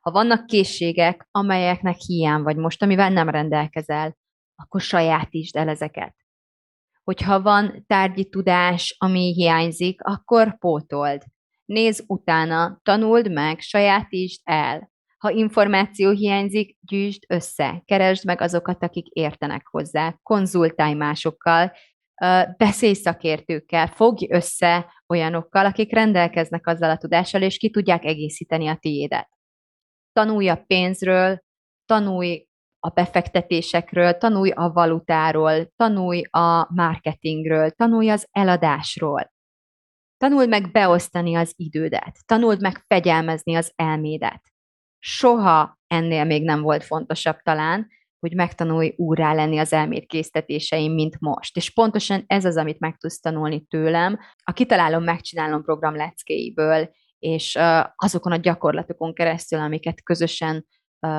[0.00, 4.16] Ha vannak készségek, amelyeknek hiány vagy most, amivel nem rendelkezel,
[4.54, 6.16] akkor sajátítsd el ezeket.
[7.08, 11.22] Hogyha van tárgyi tudás, ami hiányzik, akkor pótold.
[11.64, 14.90] Nézz utána, tanuld meg, sajátítsd el.
[15.18, 21.72] Ha információ hiányzik, gyűjtsd össze, keresd meg azokat, akik értenek hozzá, konzultálj másokkal,
[22.56, 28.76] beszélj szakértőkkel, fogj össze olyanokkal, akik rendelkeznek azzal a tudással, és ki tudják egészíteni a
[28.80, 29.28] tiédet.
[30.12, 31.42] Tanulj a pénzről,
[31.84, 32.47] tanulj
[32.80, 39.32] a befektetésekről, tanulj a valutáról, tanulj a marketingről, tanulj az eladásról.
[40.16, 44.42] Tanuld meg beosztani az idődet, tanuld meg fegyelmezni az elmédet.
[44.98, 47.88] Soha ennél még nem volt fontosabb talán,
[48.20, 51.56] hogy megtanulj úrrá lenni az elmét késztetéseim, mint most.
[51.56, 54.18] És pontosan ez az, amit meg tudsz tanulni tőlem.
[54.42, 57.58] A Kitalálom, Megcsinálom program leckéiből, és
[57.96, 60.66] azokon a gyakorlatokon keresztül, amiket közösen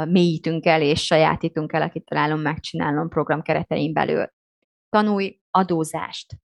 [0.08, 4.32] mélyítünk el és sajátítunk el, akit találom, megcsinálom program keretein belül.
[4.89, 6.36] Tanulj adózást,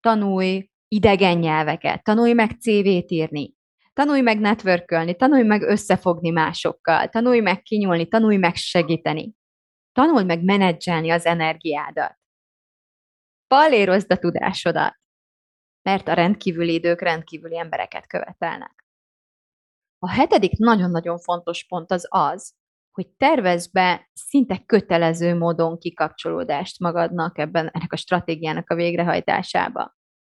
[0.00, 3.54] tanulj idegen nyelveket, tanulj meg CV-t írni,
[3.92, 9.34] tanulj meg networkölni, tanulj meg összefogni másokkal, tanulj meg kinyúlni, tanulj meg segíteni.
[9.92, 12.18] Tanulj meg menedzselni az energiádat.
[13.46, 15.00] Pallérozd a tudásodat,
[15.82, 18.86] mert a rendkívüli idők rendkívüli embereket követelnek.
[19.98, 22.54] A hetedik nagyon-nagyon fontos pont az az,
[22.92, 29.96] hogy tervezz be szinte kötelező módon kikapcsolódást magadnak ebben ennek a stratégiának a végrehajtásába.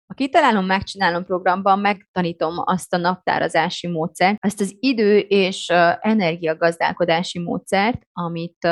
[0.06, 5.68] A kitalálom, megcsinálom programban megtanítom azt a naptárazási módszert, ezt az idő és
[6.00, 8.64] energiagazdálkodási módszert, amit,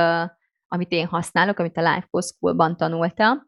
[0.67, 3.47] amit én használok, amit a Life Coach School-ban tanultam,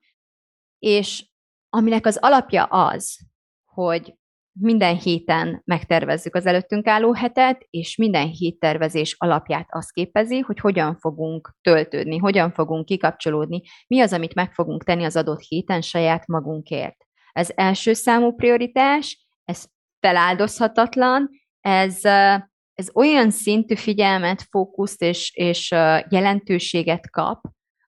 [0.79, 1.31] és
[1.69, 3.19] aminek az alapja az,
[3.65, 4.15] hogy
[4.61, 10.59] minden héten megtervezzük az előttünk álló hetet, és minden hét tervezés alapját az képezi, hogy
[10.59, 15.81] hogyan fogunk töltődni, hogyan fogunk kikapcsolódni, mi az, amit meg fogunk tenni az adott héten
[15.81, 16.97] saját magunkért.
[17.33, 19.65] Ez első számú prioritás, ez
[20.01, 22.05] feláldozhatatlan, ez,
[22.75, 25.71] ez olyan szintű figyelmet, fókuszt és, és
[26.09, 27.41] jelentőséget kap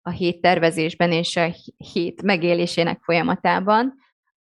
[0.02, 1.54] a hét tervezésben és a
[1.92, 3.94] hét megélésének folyamatában,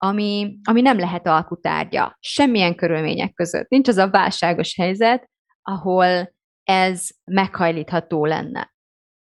[0.04, 3.68] ami, ami nem lehet alkutárgya, semmilyen körülmények között.
[3.68, 5.30] Nincs az a válságos helyzet,
[5.62, 8.74] ahol ez meghajlítható lenne.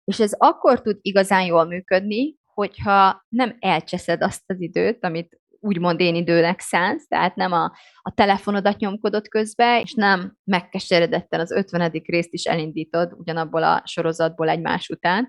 [0.05, 6.01] És ez akkor tud igazán jól működni, hogyha nem elcseszed azt az időt, amit úgymond
[6.01, 7.65] én időnek szánsz, tehát nem a,
[8.03, 11.91] a telefonodat nyomkodott közbe, és nem megkeseredetten az 50.
[12.05, 15.29] részt is elindítod ugyanabból a sorozatból egymás után,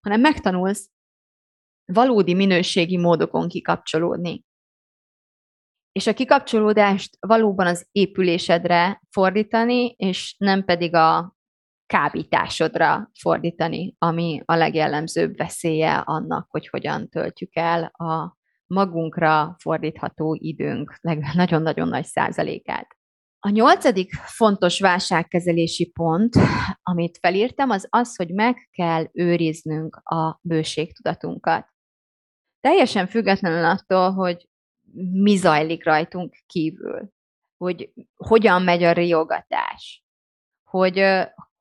[0.00, 0.90] hanem megtanulsz
[1.92, 4.44] valódi minőségi módokon kikapcsolódni
[5.92, 11.36] és a kikapcsolódást valóban az épülésedre fordítani, és nem pedig a
[11.86, 20.98] kábításodra fordítani, ami a legjellemzőbb veszélye annak, hogy hogyan töltjük el a magunkra fordítható időnk
[21.34, 22.86] nagyon-nagyon nagy százalékát.
[23.38, 26.34] A nyolcadik fontos válságkezelési pont,
[26.82, 31.66] amit felírtam, az az, hogy meg kell őriznünk a bőségtudatunkat.
[32.60, 34.48] Teljesen függetlenül attól, hogy
[34.94, 37.10] mi zajlik rajtunk kívül,
[37.56, 40.04] hogy hogyan megy a riogatás,
[40.70, 41.04] hogy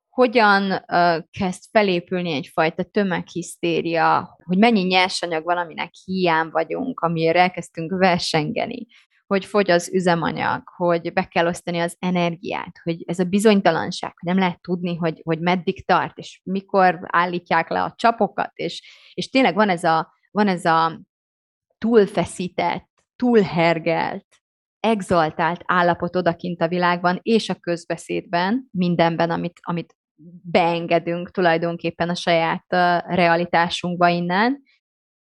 [0.09, 0.85] hogyan
[1.31, 8.87] kezd felépülni egyfajta tömeghisztéria, hogy mennyi nyersanyag van, aminek hiány vagyunk, amire elkezdtünk versengeni,
[9.27, 14.29] hogy fogy az üzemanyag, hogy be kell osztani az energiát, hogy ez a bizonytalanság, hogy
[14.33, 19.29] nem lehet tudni, hogy, hogy meddig tart, és mikor állítják le a csapokat, és, és
[19.29, 21.01] tényleg van ez a, van ez a
[21.77, 22.90] túlfeszített,
[23.21, 24.25] túlhergelt,
[24.79, 29.95] exaltált állapot odakint a világban, és a közbeszédben, mindenben, amit, amit
[30.51, 32.65] beengedünk tulajdonképpen a saját
[33.07, 34.61] realitásunkba innen,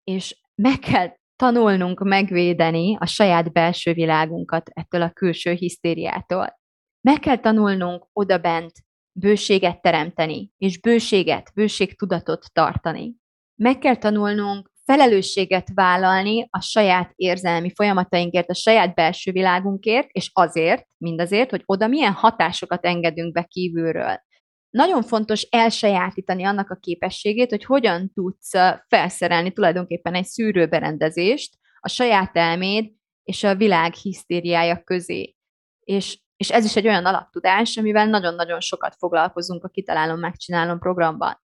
[0.05, 6.61] és meg kell tanulnunk megvédeni a saját belső világunkat ettől a külső hisztériától.
[7.01, 8.73] Meg kell tanulnunk odabent
[9.13, 13.17] bőséget teremteni, és bőséget, bőségtudatot tartani.
[13.55, 20.87] Meg kell tanulnunk felelősséget vállalni a saját érzelmi folyamatainkért, a saját belső világunkért, és azért,
[20.97, 24.23] mindazért, hogy oda milyen hatásokat engedünk be kívülről.
[24.71, 28.51] Nagyon fontos elsajátítani annak a képességét, hogy hogyan tudsz
[28.89, 32.91] felszerelni tulajdonképpen egy szűrőberendezést a saját elméd
[33.23, 35.35] és a világ hisztériája közé.
[35.81, 41.41] És, és ez is egy olyan alaptudás, amivel nagyon-nagyon sokat foglalkozunk a Kitalálom, Megcsinálom programban.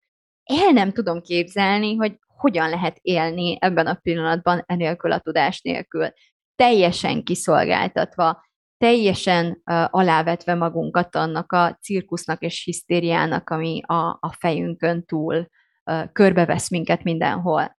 [0.44, 6.12] El nem tudom képzelni, hogy hogyan lehet élni ebben a pillanatban enélkül a tudás nélkül.
[6.56, 8.44] Teljesen kiszolgáltatva,
[8.76, 15.48] teljesen uh, alávetve magunkat annak a cirkusznak és hisztériának, ami a, a fejünkön túl
[15.90, 17.78] uh, körbevesz minket mindenhol.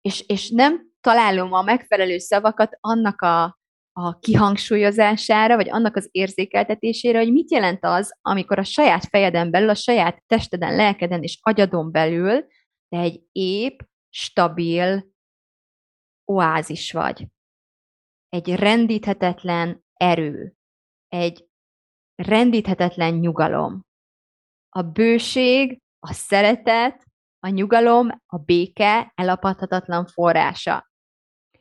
[0.00, 3.58] És, és nem találom a megfelelő szavakat annak a,
[3.92, 9.68] a kihangsúlyozására, vagy annak az érzékeltetésére, hogy mit jelent az, amikor a saját fejeden belül,
[9.68, 12.46] a saját testeden, lelkeden és agyadon belül
[12.88, 15.06] te egy épp, stabil
[16.24, 17.26] oázis vagy.
[18.28, 20.54] Egy rendíthetetlen erő,
[21.08, 21.48] egy
[22.14, 23.86] rendíthetetlen nyugalom.
[24.68, 27.06] A bőség, a szeretet,
[27.38, 30.90] a nyugalom, a béke elapadhatatlan forrása.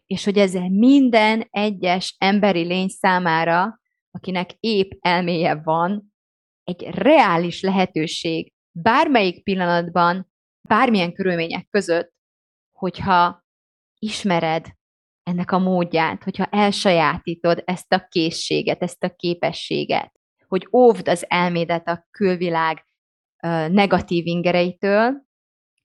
[0.05, 3.79] És hogy ezzel minden egyes emberi lény számára,
[4.11, 6.13] akinek épp elméje van,
[6.63, 10.31] egy reális lehetőség bármelyik pillanatban,
[10.67, 12.13] bármilyen körülmények között,
[12.77, 13.45] hogyha
[13.99, 14.65] ismered
[15.23, 20.11] ennek a módját, hogyha elsajátítod ezt a készséget, ezt a képességet,
[20.47, 22.85] hogy óvd az elmédet a külvilág
[23.69, 25.25] negatív ingereitől,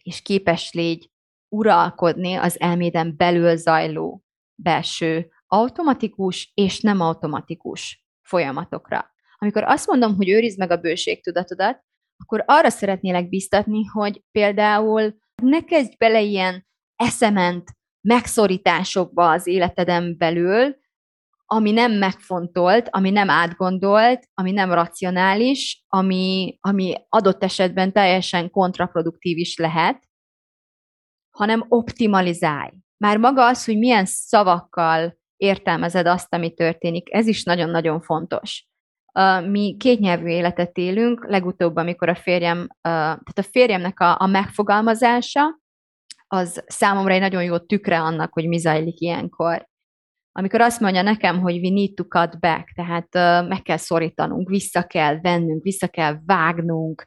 [0.02, 1.10] és képes légy
[1.48, 4.24] uralkodni az elméden belül zajló
[4.54, 9.10] belső automatikus és nem automatikus folyamatokra.
[9.38, 11.84] Amikor azt mondom, hogy őrizd meg a bőségtudatodat,
[12.16, 17.70] akkor arra szeretnélek biztatni, hogy például ne kezdj bele ilyen eszement
[18.08, 20.80] megszorításokba az életeden belül,
[21.46, 29.38] ami nem megfontolt, ami nem átgondolt, ami nem racionális, ami, ami adott esetben teljesen kontraproduktív
[29.38, 30.08] is lehet,
[31.30, 32.70] hanem optimalizálj.
[32.96, 38.66] Már maga az, hogy milyen szavakkal értelmezed azt, ami történik, ez is nagyon-nagyon fontos.
[39.50, 45.60] Mi kétnyelvű életet élünk, legutóbb, amikor a férjem, tehát a férjemnek a, a megfogalmazása,
[46.32, 49.68] az számomra egy nagyon jó tükre annak, hogy mi zajlik ilyenkor.
[50.32, 53.14] Amikor azt mondja nekem, hogy we need to cut back, tehát
[53.48, 57.04] meg kell szorítanunk, vissza kell vennünk, vissza kell vágnunk.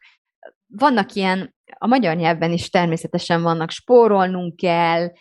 [0.66, 5.12] Vannak ilyen, a magyar nyelvben is természetesen vannak, spórolnunk kell,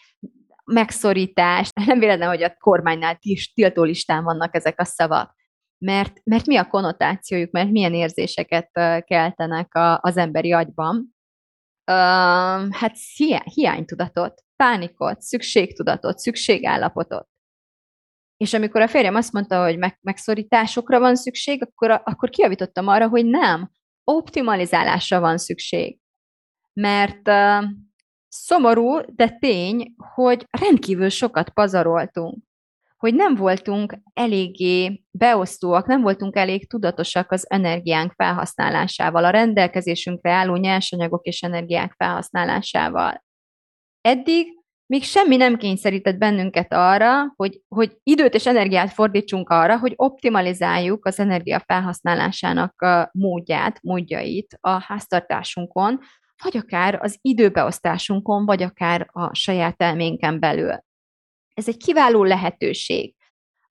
[0.65, 1.69] megszorítás.
[1.85, 3.19] Nem véletlen, hogy a kormánynál
[3.53, 5.35] tiltó listán vannak ezek a szavak.
[5.77, 8.69] Mert, mert mi a konnotációjuk, mert milyen érzéseket
[9.05, 11.14] keltenek a, az emberi agyban
[11.91, 17.28] uh, hát hiány, hiánytudatot, pánikot, szükségtudatot, szükségállapotot.
[18.38, 23.08] És amikor a férjem azt mondta, hogy meg, megszorításokra van szükség, akkor, akkor kiavítottam arra,
[23.08, 23.71] hogy nem,
[24.04, 26.00] optimalizálásra van szükség.
[26.74, 27.63] Mert uh,
[28.28, 32.44] szomorú, de tény, hogy rendkívül sokat pazaroltunk
[33.05, 40.55] hogy nem voltunk eléggé beosztóak, nem voltunk elég tudatosak az energiánk felhasználásával, a rendelkezésünkre álló
[40.55, 43.23] nyersanyagok és energiák felhasználásával.
[44.01, 44.47] Eddig
[44.85, 51.05] még semmi nem kényszerített bennünket arra, hogy, hogy időt és energiát fordítsunk arra, hogy optimalizáljuk
[51.05, 55.99] az energia felhasználásának a módját, módjait a háztartásunkon,
[56.43, 60.83] vagy akár az időbeosztásunkon, vagy akár a saját elménken belül.
[61.55, 63.15] Ez egy kiváló lehetőség.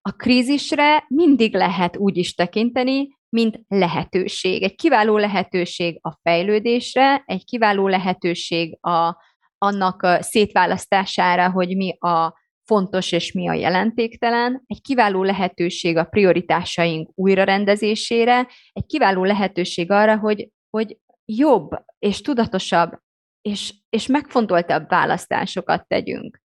[0.00, 4.62] A krízisre mindig lehet úgy is tekinteni, mint lehetőség.
[4.62, 9.16] Egy kiváló lehetőség a fejlődésre, egy kiváló lehetőség a,
[9.58, 17.10] annak szétválasztására, hogy mi a fontos és mi a jelentéktelen, egy kiváló lehetőség a prioritásaink
[17.14, 22.98] újrarendezésére, egy kiváló lehetőség arra, hogy hogy jobb és tudatosabb
[23.40, 26.42] és, és megfontoltabb választásokat tegyünk.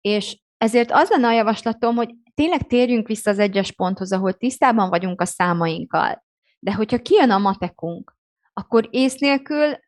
[0.00, 4.88] És ezért az lenne a javaslatom, hogy tényleg térjünk vissza az egyes ponthoz, ahol tisztában
[4.88, 6.24] vagyunk a számainkkal.
[6.58, 8.16] De hogyha kijön a matekunk,
[8.52, 9.78] akkor ész nélkül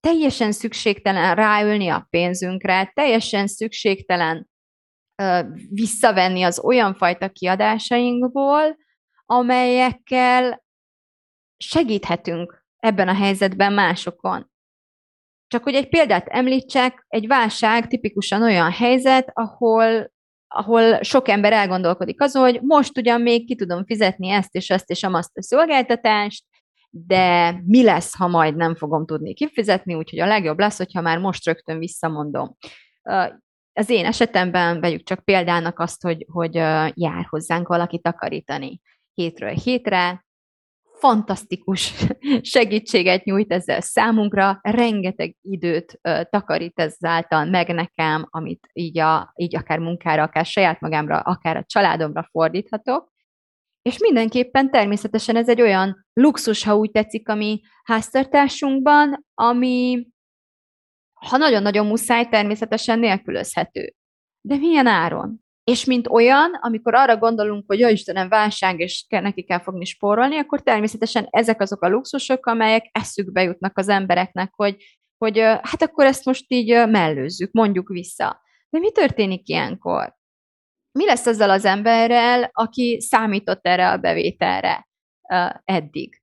[0.00, 4.48] teljesen szükségtelen ráülni a pénzünkre, teljesen szükségtelen
[5.22, 8.76] ö, visszavenni az olyan fajta kiadásainkból,
[9.26, 10.64] amelyekkel
[11.56, 14.51] segíthetünk ebben a helyzetben másokon.
[15.52, 20.10] Csak hogy egy példát említsek, egy válság tipikusan olyan helyzet, ahol,
[20.48, 24.90] ahol sok ember elgondolkodik azon, hogy most ugyan még ki tudom fizetni ezt és ezt
[24.90, 26.44] és amazt a szolgáltatást,
[26.90, 31.18] de mi lesz, ha majd nem fogom tudni kifizetni, úgyhogy a legjobb lesz, hogyha már
[31.18, 32.56] most rögtön visszamondom.
[33.72, 36.54] Az én esetemben vegyük csak példának azt, hogy, hogy
[36.94, 38.80] jár hozzánk valaki takarítani
[39.14, 40.24] hétről hétre,
[41.02, 41.92] fantasztikus
[42.54, 46.00] segítséget nyújt ezzel számunkra, rengeteg időt
[46.30, 51.64] takarít ezáltal meg nekem, amit így, a, így akár munkára, akár saját magámra, akár a
[51.66, 53.12] családomra fordíthatok,
[53.82, 60.06] és mindenképpen természetesen ez egy olyan luxus, ha úgy tetszik, ami háztartásunkban, ami
[61.12, 63.94] ha nagyon-nagyon muszáj, természetesen nélkülözhető.
[64.40, 65.41] De milyen áron?
[65.64, 70.36] És mint olyan, amikor arra gondolunk, hogy ja Istenem, válság, és neki kell fogni spórolni,
[70.36, 74.76] akkor természetesen ezek azok a luxusok, amelyek eszükbe jutnak az embereknek, hogy,
[75.18, 78.40] hogy hát akkor ezt most így mellőzzük, mondjuk vissza.
[78.70, 80.20] De mi történik ilyenkor?
[80.92, 84.88] mi lesz azzal az emberrel, aki számított erre a bevételre
[85.64, 86.22] eddig?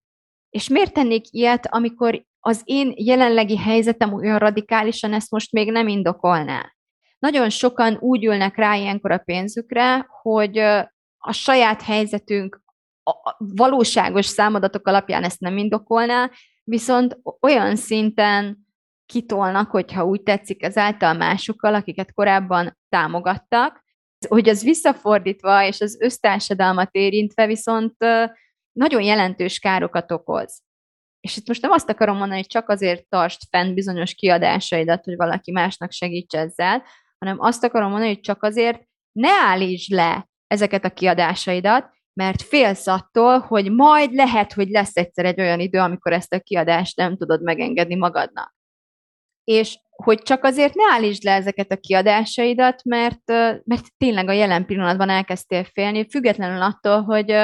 [0.50, 5.88] És miért tennék ilyet, amikor az én jelenlegi helyzetem olyan radikálisan ezt most még nem
[5.88, 6.74] indokolná?
[7.20, 10.58] Nagyon sokan úgy ülnek rá ilyenkor a pénzükre, hogy
[11.18, 12.62] a saját helyzetünk
[13.04, 16.32] a valóságos számadatok alapján ezt nem indokolná,
[16.64, 18.58] viszont olyan szinten
[19.06, 23.84] kitolnak, hogyha úgy tetszik, ezáltal másokkal, akiket korábban támogattak,
[24.28, 27.96] hogy az visszafordítva és az össztársadalmat érintve viszont
[28.72, 30.62] nagyon jelentős károkat okoz.
[31.20, 35.16] És itt most nem azt akarom mondani, hogy csak azért tartsd fenn bizonyos kiadásaidat, hogy
[35.16, 36.84] valaki másnak segíts ezzel,
[37.20, 42.88] hanem azt akarom mondani, hogy csak azért ne állítsd le ezeket a kiadásaidat, mert félsz
[42.88, 47.18] attól, hogy majd lehet, hogy lesz egyszer egy olyan idő, amikor ezt a kiadást nem
[47.18, 48.58] tudod megengedni magadnak
[49.50, 53.28] és hogy csak azért ne állítsd le ezeket a kiadásaidat, mert,
[53.64, 57.36] mert tényleg a jelen pillanatban elkezdtél félni, függetlenül attól, hogy,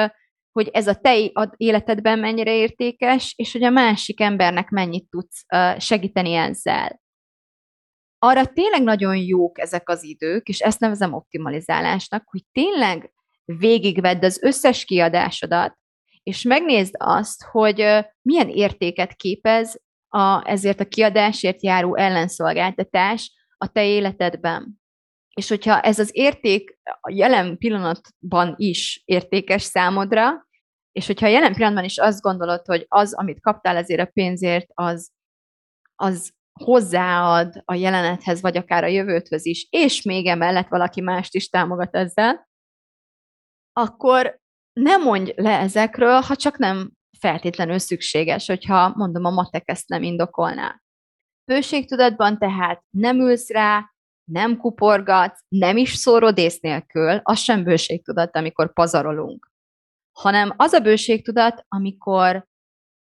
[0.52, 1.16] hogy ez a te
[1.56, 5.44] életedben mennyire értékes, és hogy a másik embernek mennyit tudsz
[5.78, 7.00] segíteni ezzel.
[8.18, 13.12] Arra tényleg nagyon jók ezek az idők, és ezt nevezem optimalizálásnak, hogy tényleg
[13.44, 15.78] végigvedd az összes kiadásodat,
[16.22, 17.76] és megnézd azt, hogy
[18.22, 24.80] milyen értéket képez a, ezért a kiadásért járó ellenszolgáltatás a te életedben.
[25.34, 30.46] És hogyha ez az érték a jelen pillanatban is értékes számodra,
[30.92, 34.66] és hogyha a jelen pillanatban is azt gondolod, hogy az, amit kaptál ezért a pénzért,
[34.74, 35.10] az,
[35.94, 36.32] az
[36.64, 41.94] hozzáad a jelenethez, vagy akár a jövőthöz is, és még emellett valaki mást is támogat
[41.94, 42.48] ezzel,
[43.72, 44.38] akkor
[44.72, 50.02] nem mondj le ezekről, ha csak nem feltétlenül szükséges, hogyha mondom, a matek ezt nem
[50.02, 50.82] indokolná.
[51.44, 53.90] Bőségtudatban tehát nem ülsz rá,
[54.32, 59.50] nem kuporgatsz, nem is szórod ész nélkül, az sem bőségtudat, amikor pazarolunk,
[60.18, 62.46] hanem az a bőségtudat, amikor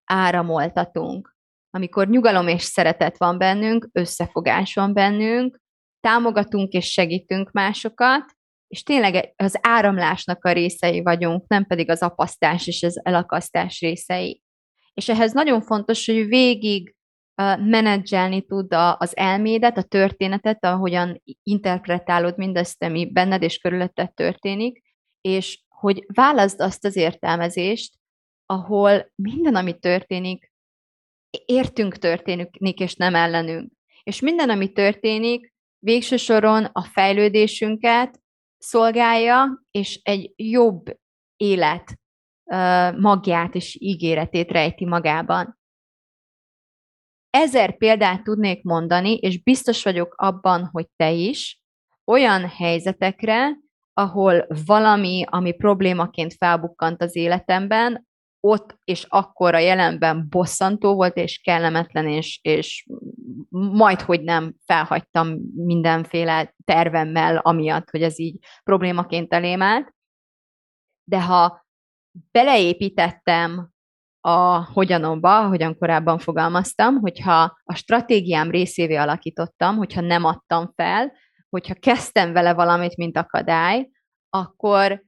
[0.06, 1.38] áramoltatunk,
[1.70, 5.60] amikor nyugalom és szeretet van bennünk, összefogás van bennünk,
[6.00, 12.68] támogatunk és segítünk másokat, és tényleg az áramlásnak a részei vagyunk, nem pedig az apasztás
[12.68, 14.42] és az elakasztás részei.
[14.94, 16.96] És ehhez nagyon fontos, hogy végig
[17.58, 24.82] menedzselni tud az elmédet, a történetet, ahogyan interpretálod mindezt, ami benned és körülötted történik,
[25.22, 27.94] és hogy válaszd azt az értelmezést,
[28.46, 30.49] ahol minden, ami történik,
[31.46, 33.72] értünk történik, és nem ellenünk.
[34.04, 38.22] És minden, ami történik, végső soron a fejlődésünket,
[38.58, 40.84] szolgálja, és egy jobb
[41.36, 42.00] élet
[42.98, 45.60] magját és ígéretét rejti magában.
[47.30, 51.62] Ezer példát tudnék mondani, és biztos vagyok abban, hogy te is,
[52.06, 53.58] olyan helyzetekre,
[53.94, 58.08] ahol valami, ami problémaként felbukkant az életemben,
[58.40, 62.88] ott és akkor a jelenben bosszantó volt, és kellemetlen, és, és
[63.50, 69.94] majd, hogy nem felhagytam mindenféle tervemmel, amiatt, hogy ez így problémaként elém állt.
[71.04, 71.68] De ha
[72.32, 73.70] beleépítettem
[74.22, 81.12] a hogyanomba, ahogyan korábban fogalmaztam, hogyha a stratégiám részévé alakítottam, hogyha nem adtam fel,
[81.50, 83.90] hogyha kezdtem vele valamit, mint akadály,
[84.30, 85.04] akkor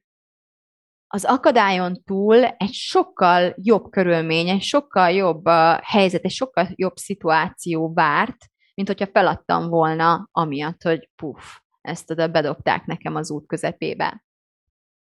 [1.14, 5.48] az akadályon túl egy sokkal jobb körülmény, egy sokkal jobb
[5.82, 8.38] helyzet, egy sokkal jobb szituáció várt,
[8.74, 11.44] mint hogyha feladtam volna, amiatt, hogy puff,
[11.82, 14.24] ezt oda bedobták nekem az út közepébe.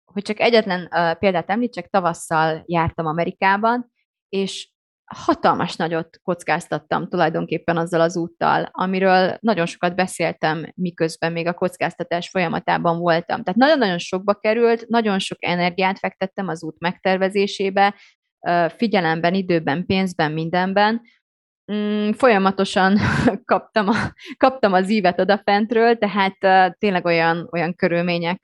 [0.05, 3.93] Hogy csak egyetlen uh, példát említsek, tavasszal jártam Amerikában,
[4.29, 4.73] és
[5.15, 12.29] hatalmas nagyot kockáztattam tulajdonképpen azzal az úttal, amiről nagyon sokat beszéltem, miközben még a kockáztatás
[12.29, 13.43] folyamatában voltam.
[13.43, 17.95] Tehát nagyon-nagyon sokba került, nagyon sok energiát fektettem az út megtervezésébe,
[18.77, 21.01] figyelemben, időben, pénzben, mindenben,
[21.73, 22.99] mm, folyamatosan
[23.45, 23.95] kaptam, a,
[24.37, 26.37] kaptam az ívet odafentről, tehát
[26.79, 28.41] tényleg olyan, olyan körülmények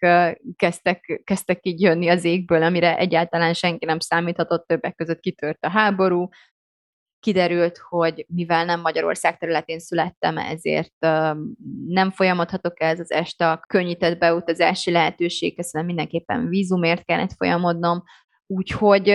[0.56, 5.70] kezdtek, kezdtek így jönni az égből, amire egyáltalán senki nem számíthatott, többek között kitört a
[5.70, 6.28] háború,
[7.26, 10.94] kiderült, hogy mivel nem Magyarország területén születtem, ezért
[11.86, 18.02] nem folyamodhatok ez az este a könnyített beutazási lehetőséghez, hanem mindenképpen vízumért kellett folyamodnom,
[18.46, 19.14] úgyhogy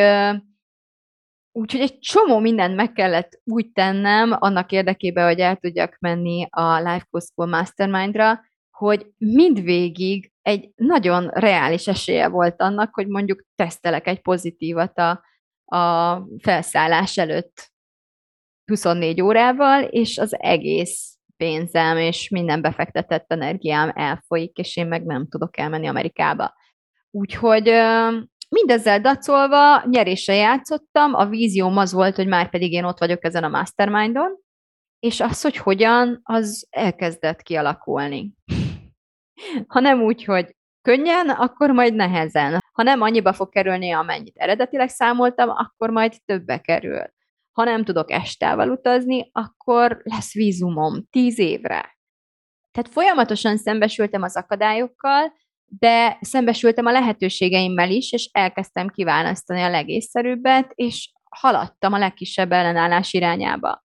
[1.53, 6.77] Úgyhogy egy csomó mindent meg kellett úgy tennem annak érdekében, hogy el tudjak menni a
[6.77, 8.39] Life Coach School Mastermindra,
[8.77, 15.23] hogy mindvégig egy nagyon reális esélye volt annak, hogy mondjuk tesztelek egy pozitívat a,
[15.77, 17.70] a felszállás előtt
[18.71, 25.27] 24 órával, és az egész pénzem és minden befektetett energiám elfolyik, és én meg nem
[25.27, 26.53] tudok elmenni Amerikába.
[27.11, 27.71] Úgyhogy
[28.49, 33.43] mindezzel dacolva nyerésre játszottam, a vízióm az volt, hogy már pedig én ott vagyok ezen
[33.43, 34.31] a mastermindon,
[34.99, 38.33] és az, hogy hogyan, az elkezdett kialakulni.
[39.67, 42.59] Ha nem úgy, hogy könnyen, akkor majd nehezen.
[42.71, 47.03] Ha nem annyiba fog kerülni, amennyit eredetileg számoltam, akkor majd többe kerül.
[47.51, 51.97] Ha nem tudok estával utazni, akkor lesz vízumom tíz évre.
[52.71, 55.33] Tehát folyamatosan szembesültem az akadályokkal,
[55.79, 63.13] de szembesültem a lehetőségeimmel is, és elkezdtem kiválasztani a legészszerűbbet, és haladtam a legkisebb ellenállás
[63.13, 63.83] irányába.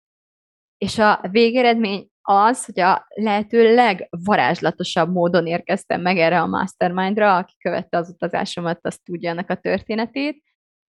[0.78, 7.52] És a végeredmény az, hogy a lehető legvarázslatosabb módon érkeztem meg erre a mastermindra, aki
[7.58, 10.42] követte az utazásomat, azt tudja ennek a történetét.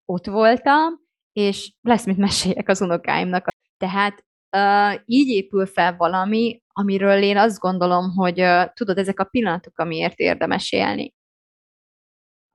[0.05, 0.99] Ott voltam,
[1.34, 3.45] és lesz, mit meséljek az unokáimnak.
[3.77, 4.25] Tehát
[4.57, 9.79] uh, így épül fel valami, amiről én azt gondolom, hogy uh, tudod, ezek a pillanatok,
[9.79, 11.13] amiért érdemes élni.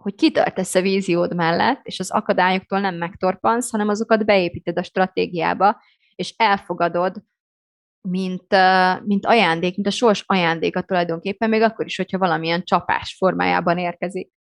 [0.03, 5.83] Hogy kitartesz a víziód mellett, és az akadályoktól nem megtorpansz, hanem azokat beépíted a stratégiába,
[6.14, 7.22] és elfogadod,
[8.09, 13.14] mint, uh, mint ajándék, mint a sors ajándéka tulajdonképpen, még akkor is, hogyha valamilyen csapás
[13.18, 14.36] formájában érkezik.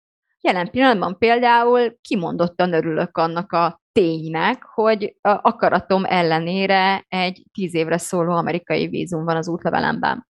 [0.48, 7.98] Jelen pillanatban például kimondottan örülök annak a ténynek, hogy a akaratom ellenére egy tíz évre
[7.98, 10.28] szóló amerikai vízum van az útlevelemben.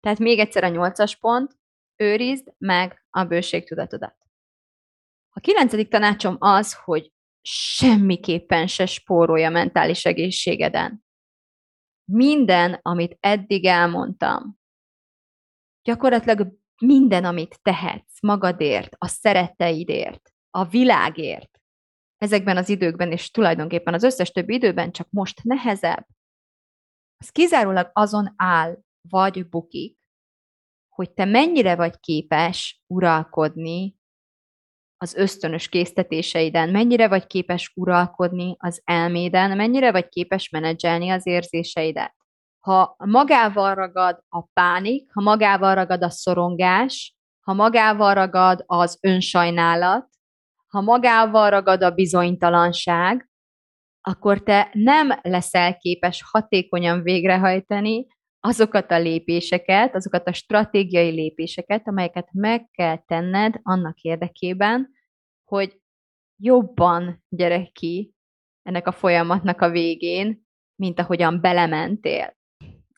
[0.00, 1.56] Tehát még egyszer a nyolcas pont,
[1.96, 4.16] őrizd meg a bőségtudatodat.
[5.30, 7.12] A kilencedik tanácsom az, hogy
[7.48, 11.04] semmiképpen se spórolja mentális egészségeden.
[12.04, 14.58] Minden, amit eddig elmondtam,
[15.82, 21.60] gyakorlatilag minden, amit tehetsz magadért, a szeretteidért, a világért,
[22.18, 26.06] ezekben az időkben, és tulajdonképpen az összes többi időben, csak most nehezebb,
[27.16, 29.98] az kizárólag azon áll, vagy bukik,
[30.88, 33.96] hogy te mennyire vagy képes uralkodni
[34.96, 42.14] az ösztönös késztetéseiden, mennyire vagy képes uralkodni az elméden, mennyire vagy képes menedzselni az érzéseidet.
[42.64, 50.08] Ha magával ragad a pánik, ha magával ragad a szorongás, ha magával ragad az önsajnálat,
[50.68, 53.30] ha magával ragad a bizonytalanság,
[54.00, 58.06] akkor te nem leszel képes hatékonyan végrehajtani
[58.40, 64.90] azokat a lépéseket, azokat a stratégiai lépéseket, amelyeket meg kell tenned annak érdekében,
[65.44, 65.80] hogy
[66.36, 68.14] jobban gyere ki
[68.62, 72.42] ennek a folyamatnak a végén, mint ahogyan belementél.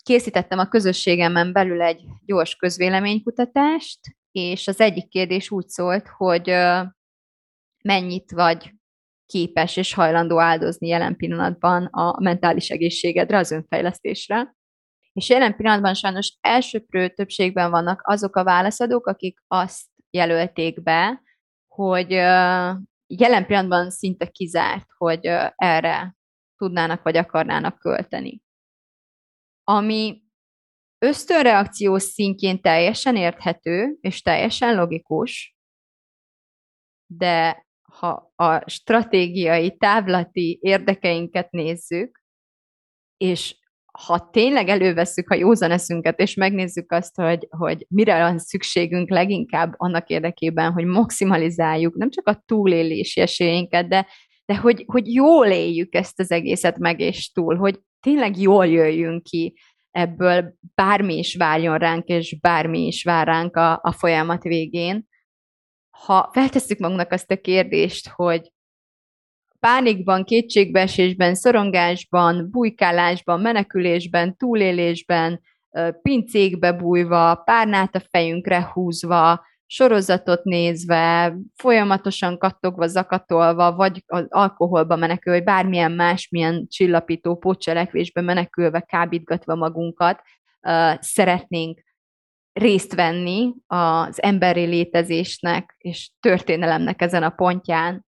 [0.06, 3.98] Készítettem a közösségemen belül egy gyors közvéleménykutatást,
[4.32, 6.48] és az egyik kérdés úgy szólt, hogy
[7.84, 8.74] mennyit vagy
[9.26, 14.54] képes és hajlandó áldozni jelen pillanatban a mentális egészségedre, az önfejlesztésre.
[15.12, 21.22] És jelen pillanatban sajnos elsőprő többségben vannak azok a válaszadók, akik azt jelölték be,
[21.66, 22.10] hogy
[23.06, 26.16] jelen pillanatban szinte kizárt, hogy erre
[26.56, 28.44] tudnának vagy akarnának költeni.
[29.68, 30.22] Ami
[30.98, 35.56] ösztönreakció szintjén teljesen érthető és teljesen logikus,
[37.06, 42.22] de ha a stratégiai, távlati érdekeinket nézzük,
[43.16, 43.56] és
[43.92, 49.74] ha tényleg elővesszük a józan eszünket, és megnézzük azt, hogy, hogy mire van szükségünk leginkább
[49.76, 54.06] annak érdekében, hogy maximalizáljuk nem csak a túlélési esélyeinket, de,
[54.44, 59.22] de hogy, hogy jól éljük ezt az egészet meg és túl, hogy tényleg jól jöjjünk
[59.22, 59.54] ki
[59.90, 65.08] ebből, bármi is várjon ránk, és bármi is vár ránk a, a folyamat végén.
[65.90, 68.52] Ha feltesszük magunknak azt a kérdést, hogy
[69.60, 75.40] pánikban, kétségbeesésben, szorongásban, bujkálásban, menekülésben, túlélésben,
[76.02, 85.32] pincékbe bújva, párnát a fejünkre húzva, sorozatot nézve, folyamatosan kattogva, zakatolva, vagy az alkoholba menekül,
[85.32, 90.20] vagy bármilyen másmilyen csillapító pótcselekvésbe menekülve, kábítgatva magunkat,
[91.00, 91.84] szeretnénk
[92.52, 98.06] részt venni az emberi létezésnek és történelemnek ezen a pontján,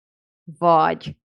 [0.57, 1.15] vagy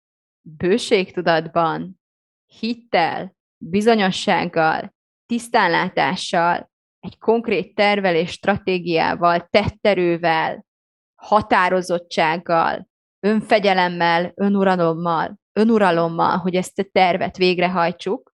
[0.40, 2.00] bőségtudatban,
[2.46, 4.94] hittel, bizonyossággal,
[5.26, 6.70] tisztánlátással,
[7.06, 10.66] egy konkrét tervel és stratégiával, tetterővel,
[11.14, 12.88] határozottsággal,
[13.20, 18.34] önfegyelemmel, önuralommal, önuralommal, hogy ezt a tervet végrehajtsuk.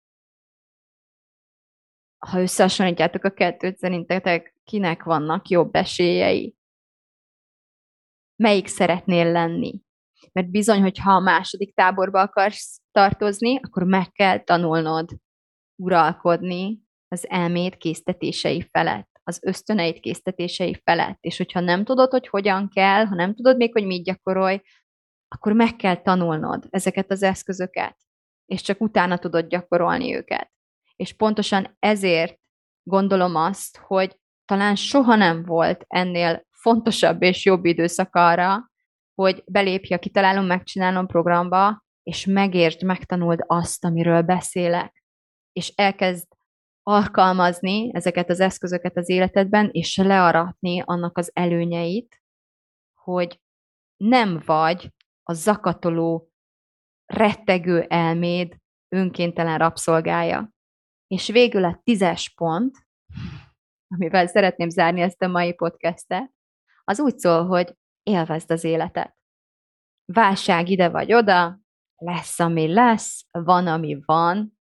[2.27, 6.55] Ha összehasonlítjátok a kettőt, szerintetek kinek vannak jobb esélyei?
[8.35, 9.81] Melyik szeretnél lenni?
[10.31, 15.09] Mert bizony, hogyha a második táborba akarsz tartozni, akkor meg kell tanulnod
[15.75, 21.17] uralkodni az elmét késztetései felett, az ösztöneit késztetései felett.
[21.19, 24.61] És hogyha nem tudod, hogy hogyan kell, ha nem tudod még, hogy mit gyakorolj,
[25.27, 27.97] akkor meg kell tanulnod ezeket az eszközöket,
[28.45, 30.51] és csak utána tudod gyakorolni őket.
[30.95, 32.39] És pontosan ezért
[32.83, 38.71] gondolom azt, hogy talán soha nem volt ennél fontosabb és jobb időszak arra,
[39.13, 45.03] hogy belépj a kitalálom, megcsinálom programba, és megértsd, megtanuld azt, amiről beszélek.
[45.51, 46.27] És elkezd
[46.83, 52.21] alkalmazni ezeket az eszközöket az életedben, és learatni annak az előnyeit,
[52.93, 53.39] hogy
[53.97, 56.31] nem vagy a zakatoló,
[57.05, 58.57] rettegő elméd
[58.89, 60.49] önkéntelen rabszolgája.
[61.07, 62.75] És végül a tízes pont,
[63.87, 66.31] amivel szeretném zárni ezt a mai podcastet,
[66.83, 69.15] az úgy szól, hogy élvezd az életet.
[70.05, 71.59] Válság ide vagy oda,
[71.95, 74.59] lesz, ami lesz, van, ami van,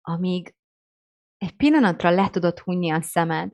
[0.00, 0.54] amíg
[1.40, 3.52] egy pillanatra le tudod hunni a szemed,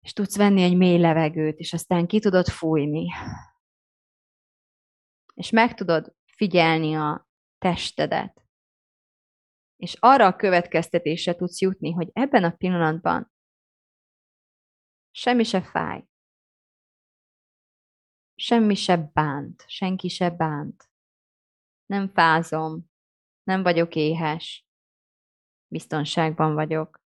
[0.00, 3.06] és tudsz venni egy mély levegőt, és aztán ki tudod fújni.
[5.34, 7.28] És meg tudod figyelni a
[7.58, 8.44] testedet.
[9.76, 13.32] És arra a következtetésre tudsz jutni, hogy ebben a pillanatban
[15.10, 16.04] semmi se fáj.
[18.34, 20.90] Semmi se bánt, senki se bánt.
[21.86, 22.90] Nem fázom,
[23.42, 24.69] nem vagyok éhes,
[25.70, 27.00] biztonságban vagyok.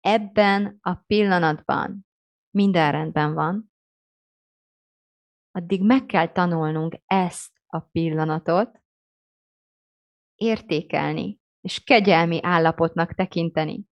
[0.00, 2.06] Ebben a pillanatban
[2.50, 3.72] minden rendben van,
[5.50, 8.82] addig meg kell tanulnunk ezt a pillanatot
[10.34, 13.84] értékelni, és kegyelmi állapotnak tekinteni.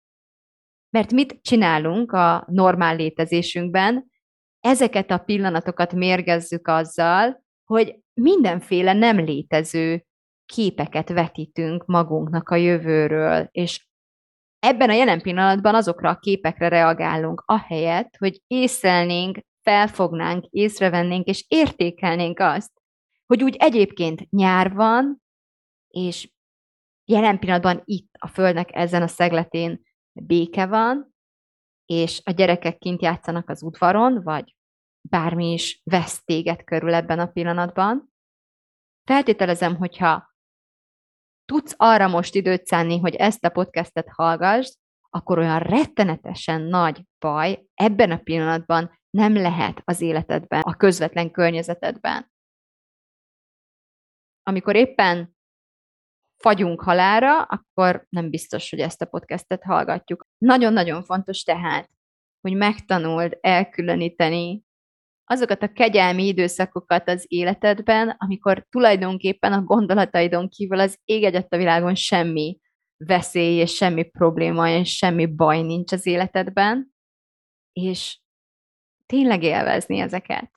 [0.91, 4.11] Mert mit csinálunk a normál létezésünkben?
[4.61, 10.05] Ezeket a pillanatokat mérgezzük azzal, hogy mindenféle nem létező
[10.51, 13.89] képeket vetítünk magunknak a jövőről, és
[14.59, 22.39] ebben a jelen pillanatban azokra a képekre reagálunk, ahelyett, hogy észlelnénk, felfognánk, észrevennénk, és értékelnénk
[22.39, 22.73] azt,
[23.27, 25.23] hogy úgy egyébként nyár van,
[25.89, 26.31] és
[27.05, 29.83] jelen pillanatban itt a Földnek ezen a szegletén
[30.13, 31.15] béke van,
[31.87, 34.55] és a gyerekek kint játszanak az udvaron, vagy
[35.01, 38.13] bármi is vesz téged körül ebben a pillanatban.
[39.05, 40.30] Feltételezem, hogyha
[41.51, 44.77] tudsz arra most időt szánni, hogy ezt a podcastet hallgass,
[45.09, 52.33] akkor olyan rettenetesen nagy baj ebben a pillanatban nem lehet az életedben, a közvetlen környezetedben.
[54.43, 55.37] Amikor éppen
[56.43, 60.27] fagyunk halára, akkor nem biztos, hogy ezt a podcastet hallgatjuk.
[60.39, 61.91] Nagyon-nagyon fontos tehát,
[62.41, 64.65] hogy megtanuld elkülöníteni
[65.31, 71.57] azokat a kegyelmi időszakokat az életedben, amikor tulajdonképpen a gondolataidon kívül az ég egyet a
[71.57, 72.59] világon semmi
[72.97, 76.95] veszély és semmi probléma és semmi baj nincs az életedben,
[77.73, 78.21] és
[79.07, 80.51] tényleg élvezni ezeket.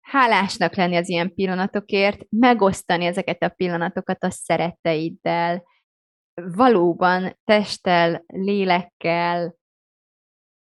[0.00, 5.64] Hálásnak lenni az ilyen pillanatokért, megosztani ezeket a pillanatokat a szeretteiddel,
[6.34, 9.56] valóban testtel, lélekkel,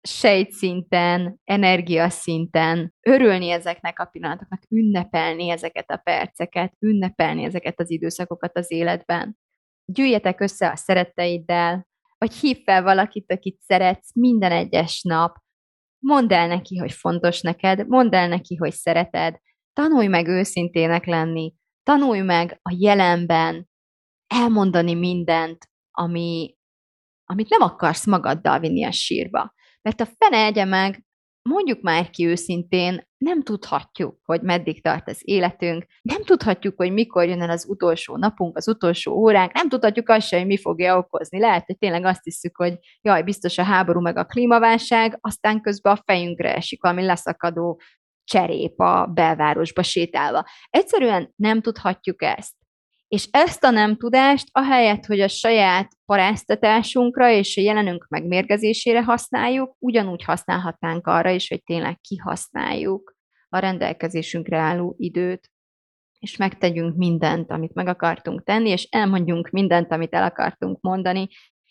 [0.08, 8.72] sejtszinten, energiaszinten örülni ezeknek a pillanatoknak, ünnepelni ezeket a perceket, ünnepelni ezeket az időszakokat az
[8.72, 9.38] életben.
[9.86, 11.88] Gyűjjetek össze a szeretteiddel,
[12.18, 15.38] vagy hív fel valakit, akit szeretsz minden egyes nap,
[16.00, 19.36] mondd el neki, hogy fontos neked, mondd el neki, hogy szereted,
[19.74, 21.54] tanulj meg őszintének lenni,
[21.84, 23.70] tanulj meg a jelenben
[24.28, 26.56] elmondani mindent, ami,
[27.26, 29.54] amit nem akarsz magaddal vinni a sírba.
[29.86, 31.06] Mert a fene egye meg,
[31.50, 37.28] mondjuk már ki őszintén, nem tudhatjuk, hogy meddig tart az életünk, nem tudhatjuk, hogy mikor
[37.28, 40.98] jön el az utolsó napunk, az utolsó óránk, nem tudhatjuk azt sem, hogy mi fogja
[40.98, 41.40] okozni.
[41.40, 45.94] Lehet, hogy tényleg azt hiszük, hogy jaj, biztos a háború meg a klímaválság, aztán közben
[45.94, 47.82] a fejünkre esik valami leszakadó
[48.24, 50.46] cserép a belvárosba sétálva.
[50.70, 52.54] Egyszerűen nem tudhatjuk ezt.
[53.16, 59.76] És ezt a nem tudást, ahelyett, hogy a saját paráztatásunkra és a jelenünk megmérgezésére használjuk,
[59.80, 63.16] ugyanúgy használhatnánk arra is, hogy tényleg kihasználjuk
[63.50, 65.52] a rendelkezésünkre álló időt,
[66.20, 71.28] és megtegyünk mindent, amit meg akartunk tenni, és elmondjunk mindent, amit el akartunk mondani,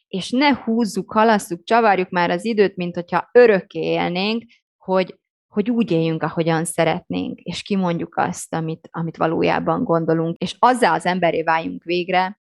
[0.09, 4.43] és ne húzzuk, halasszuk, csavarjuk már az időt, mint hogyha örökké élnénk,
[4.77, 5.19] hogy
[5.55, 11.07] hogy úgy éljünk, ahogyan szeretnénk, és kimondjuk azt, amit, amit valójában gondolunk, és azzá az
[11.07, 12.41] emberé váljunk végre,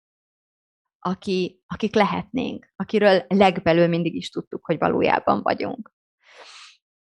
[0.99, 5.93] aki, akik lehetnénk, akiről legbelül mindig is tudtuk, hogy valójában vagyunk.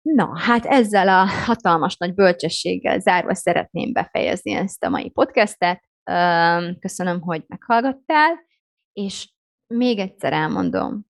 [0.02, 5.82] Na, hát ezzel a hatalmas nagy bölcsességgel zárva szeretném befejezni ezt a mai podcastet.
[6.78, 8.34] Köszönöm, hogy meghallgattál,
[8.92, 9.32] és
[9.66, 11.07] még egyszer elmondom,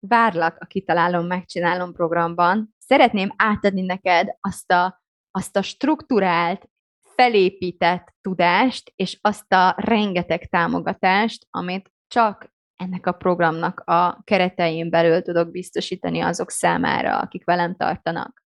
[0.00, 2.74] várlak a Kitalálom, Megcsinálom programban.
[2.78, 6.68] Szeretném átadni neked azt a, azt a strukturált,
[7.14, 15.22] felépített tudást, és azt a rengeteg támogatást, amit csak ennek a programnak a keretein belül
[15.22, 18.44] tudok biztosítani azok számára, akik velem tartanak.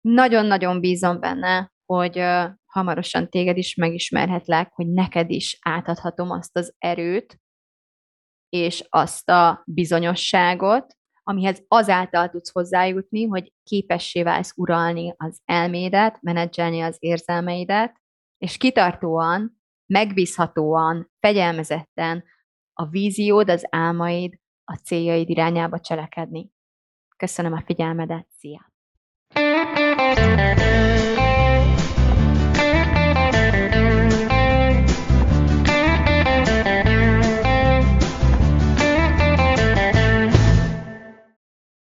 [0.00, 2.24] Nagyon-nagyon bízom benne, hogy
[2.66, 7.41] hamarosan téged is megismerhetlek, hogy neked is átadhatom azt az erőt,
[8.52, 16.80] és azt a bizonyosságot, amihez azáltal tudsz hozzájutni, hogy képessé válsz uralni az elmédet, menedzselni
[16.80, 18.00] az érzelmeidet,
[18.38, 22.24] és kitartóan, megbízhatóan, fegyelmezetten
[22.72, 26.50] a víziód, az álmaid, a céljaid irányába cselekedni.
[27.16, 28.70] Köszönöm a figyelmedet, szia!
[29.34, 30.71] thank you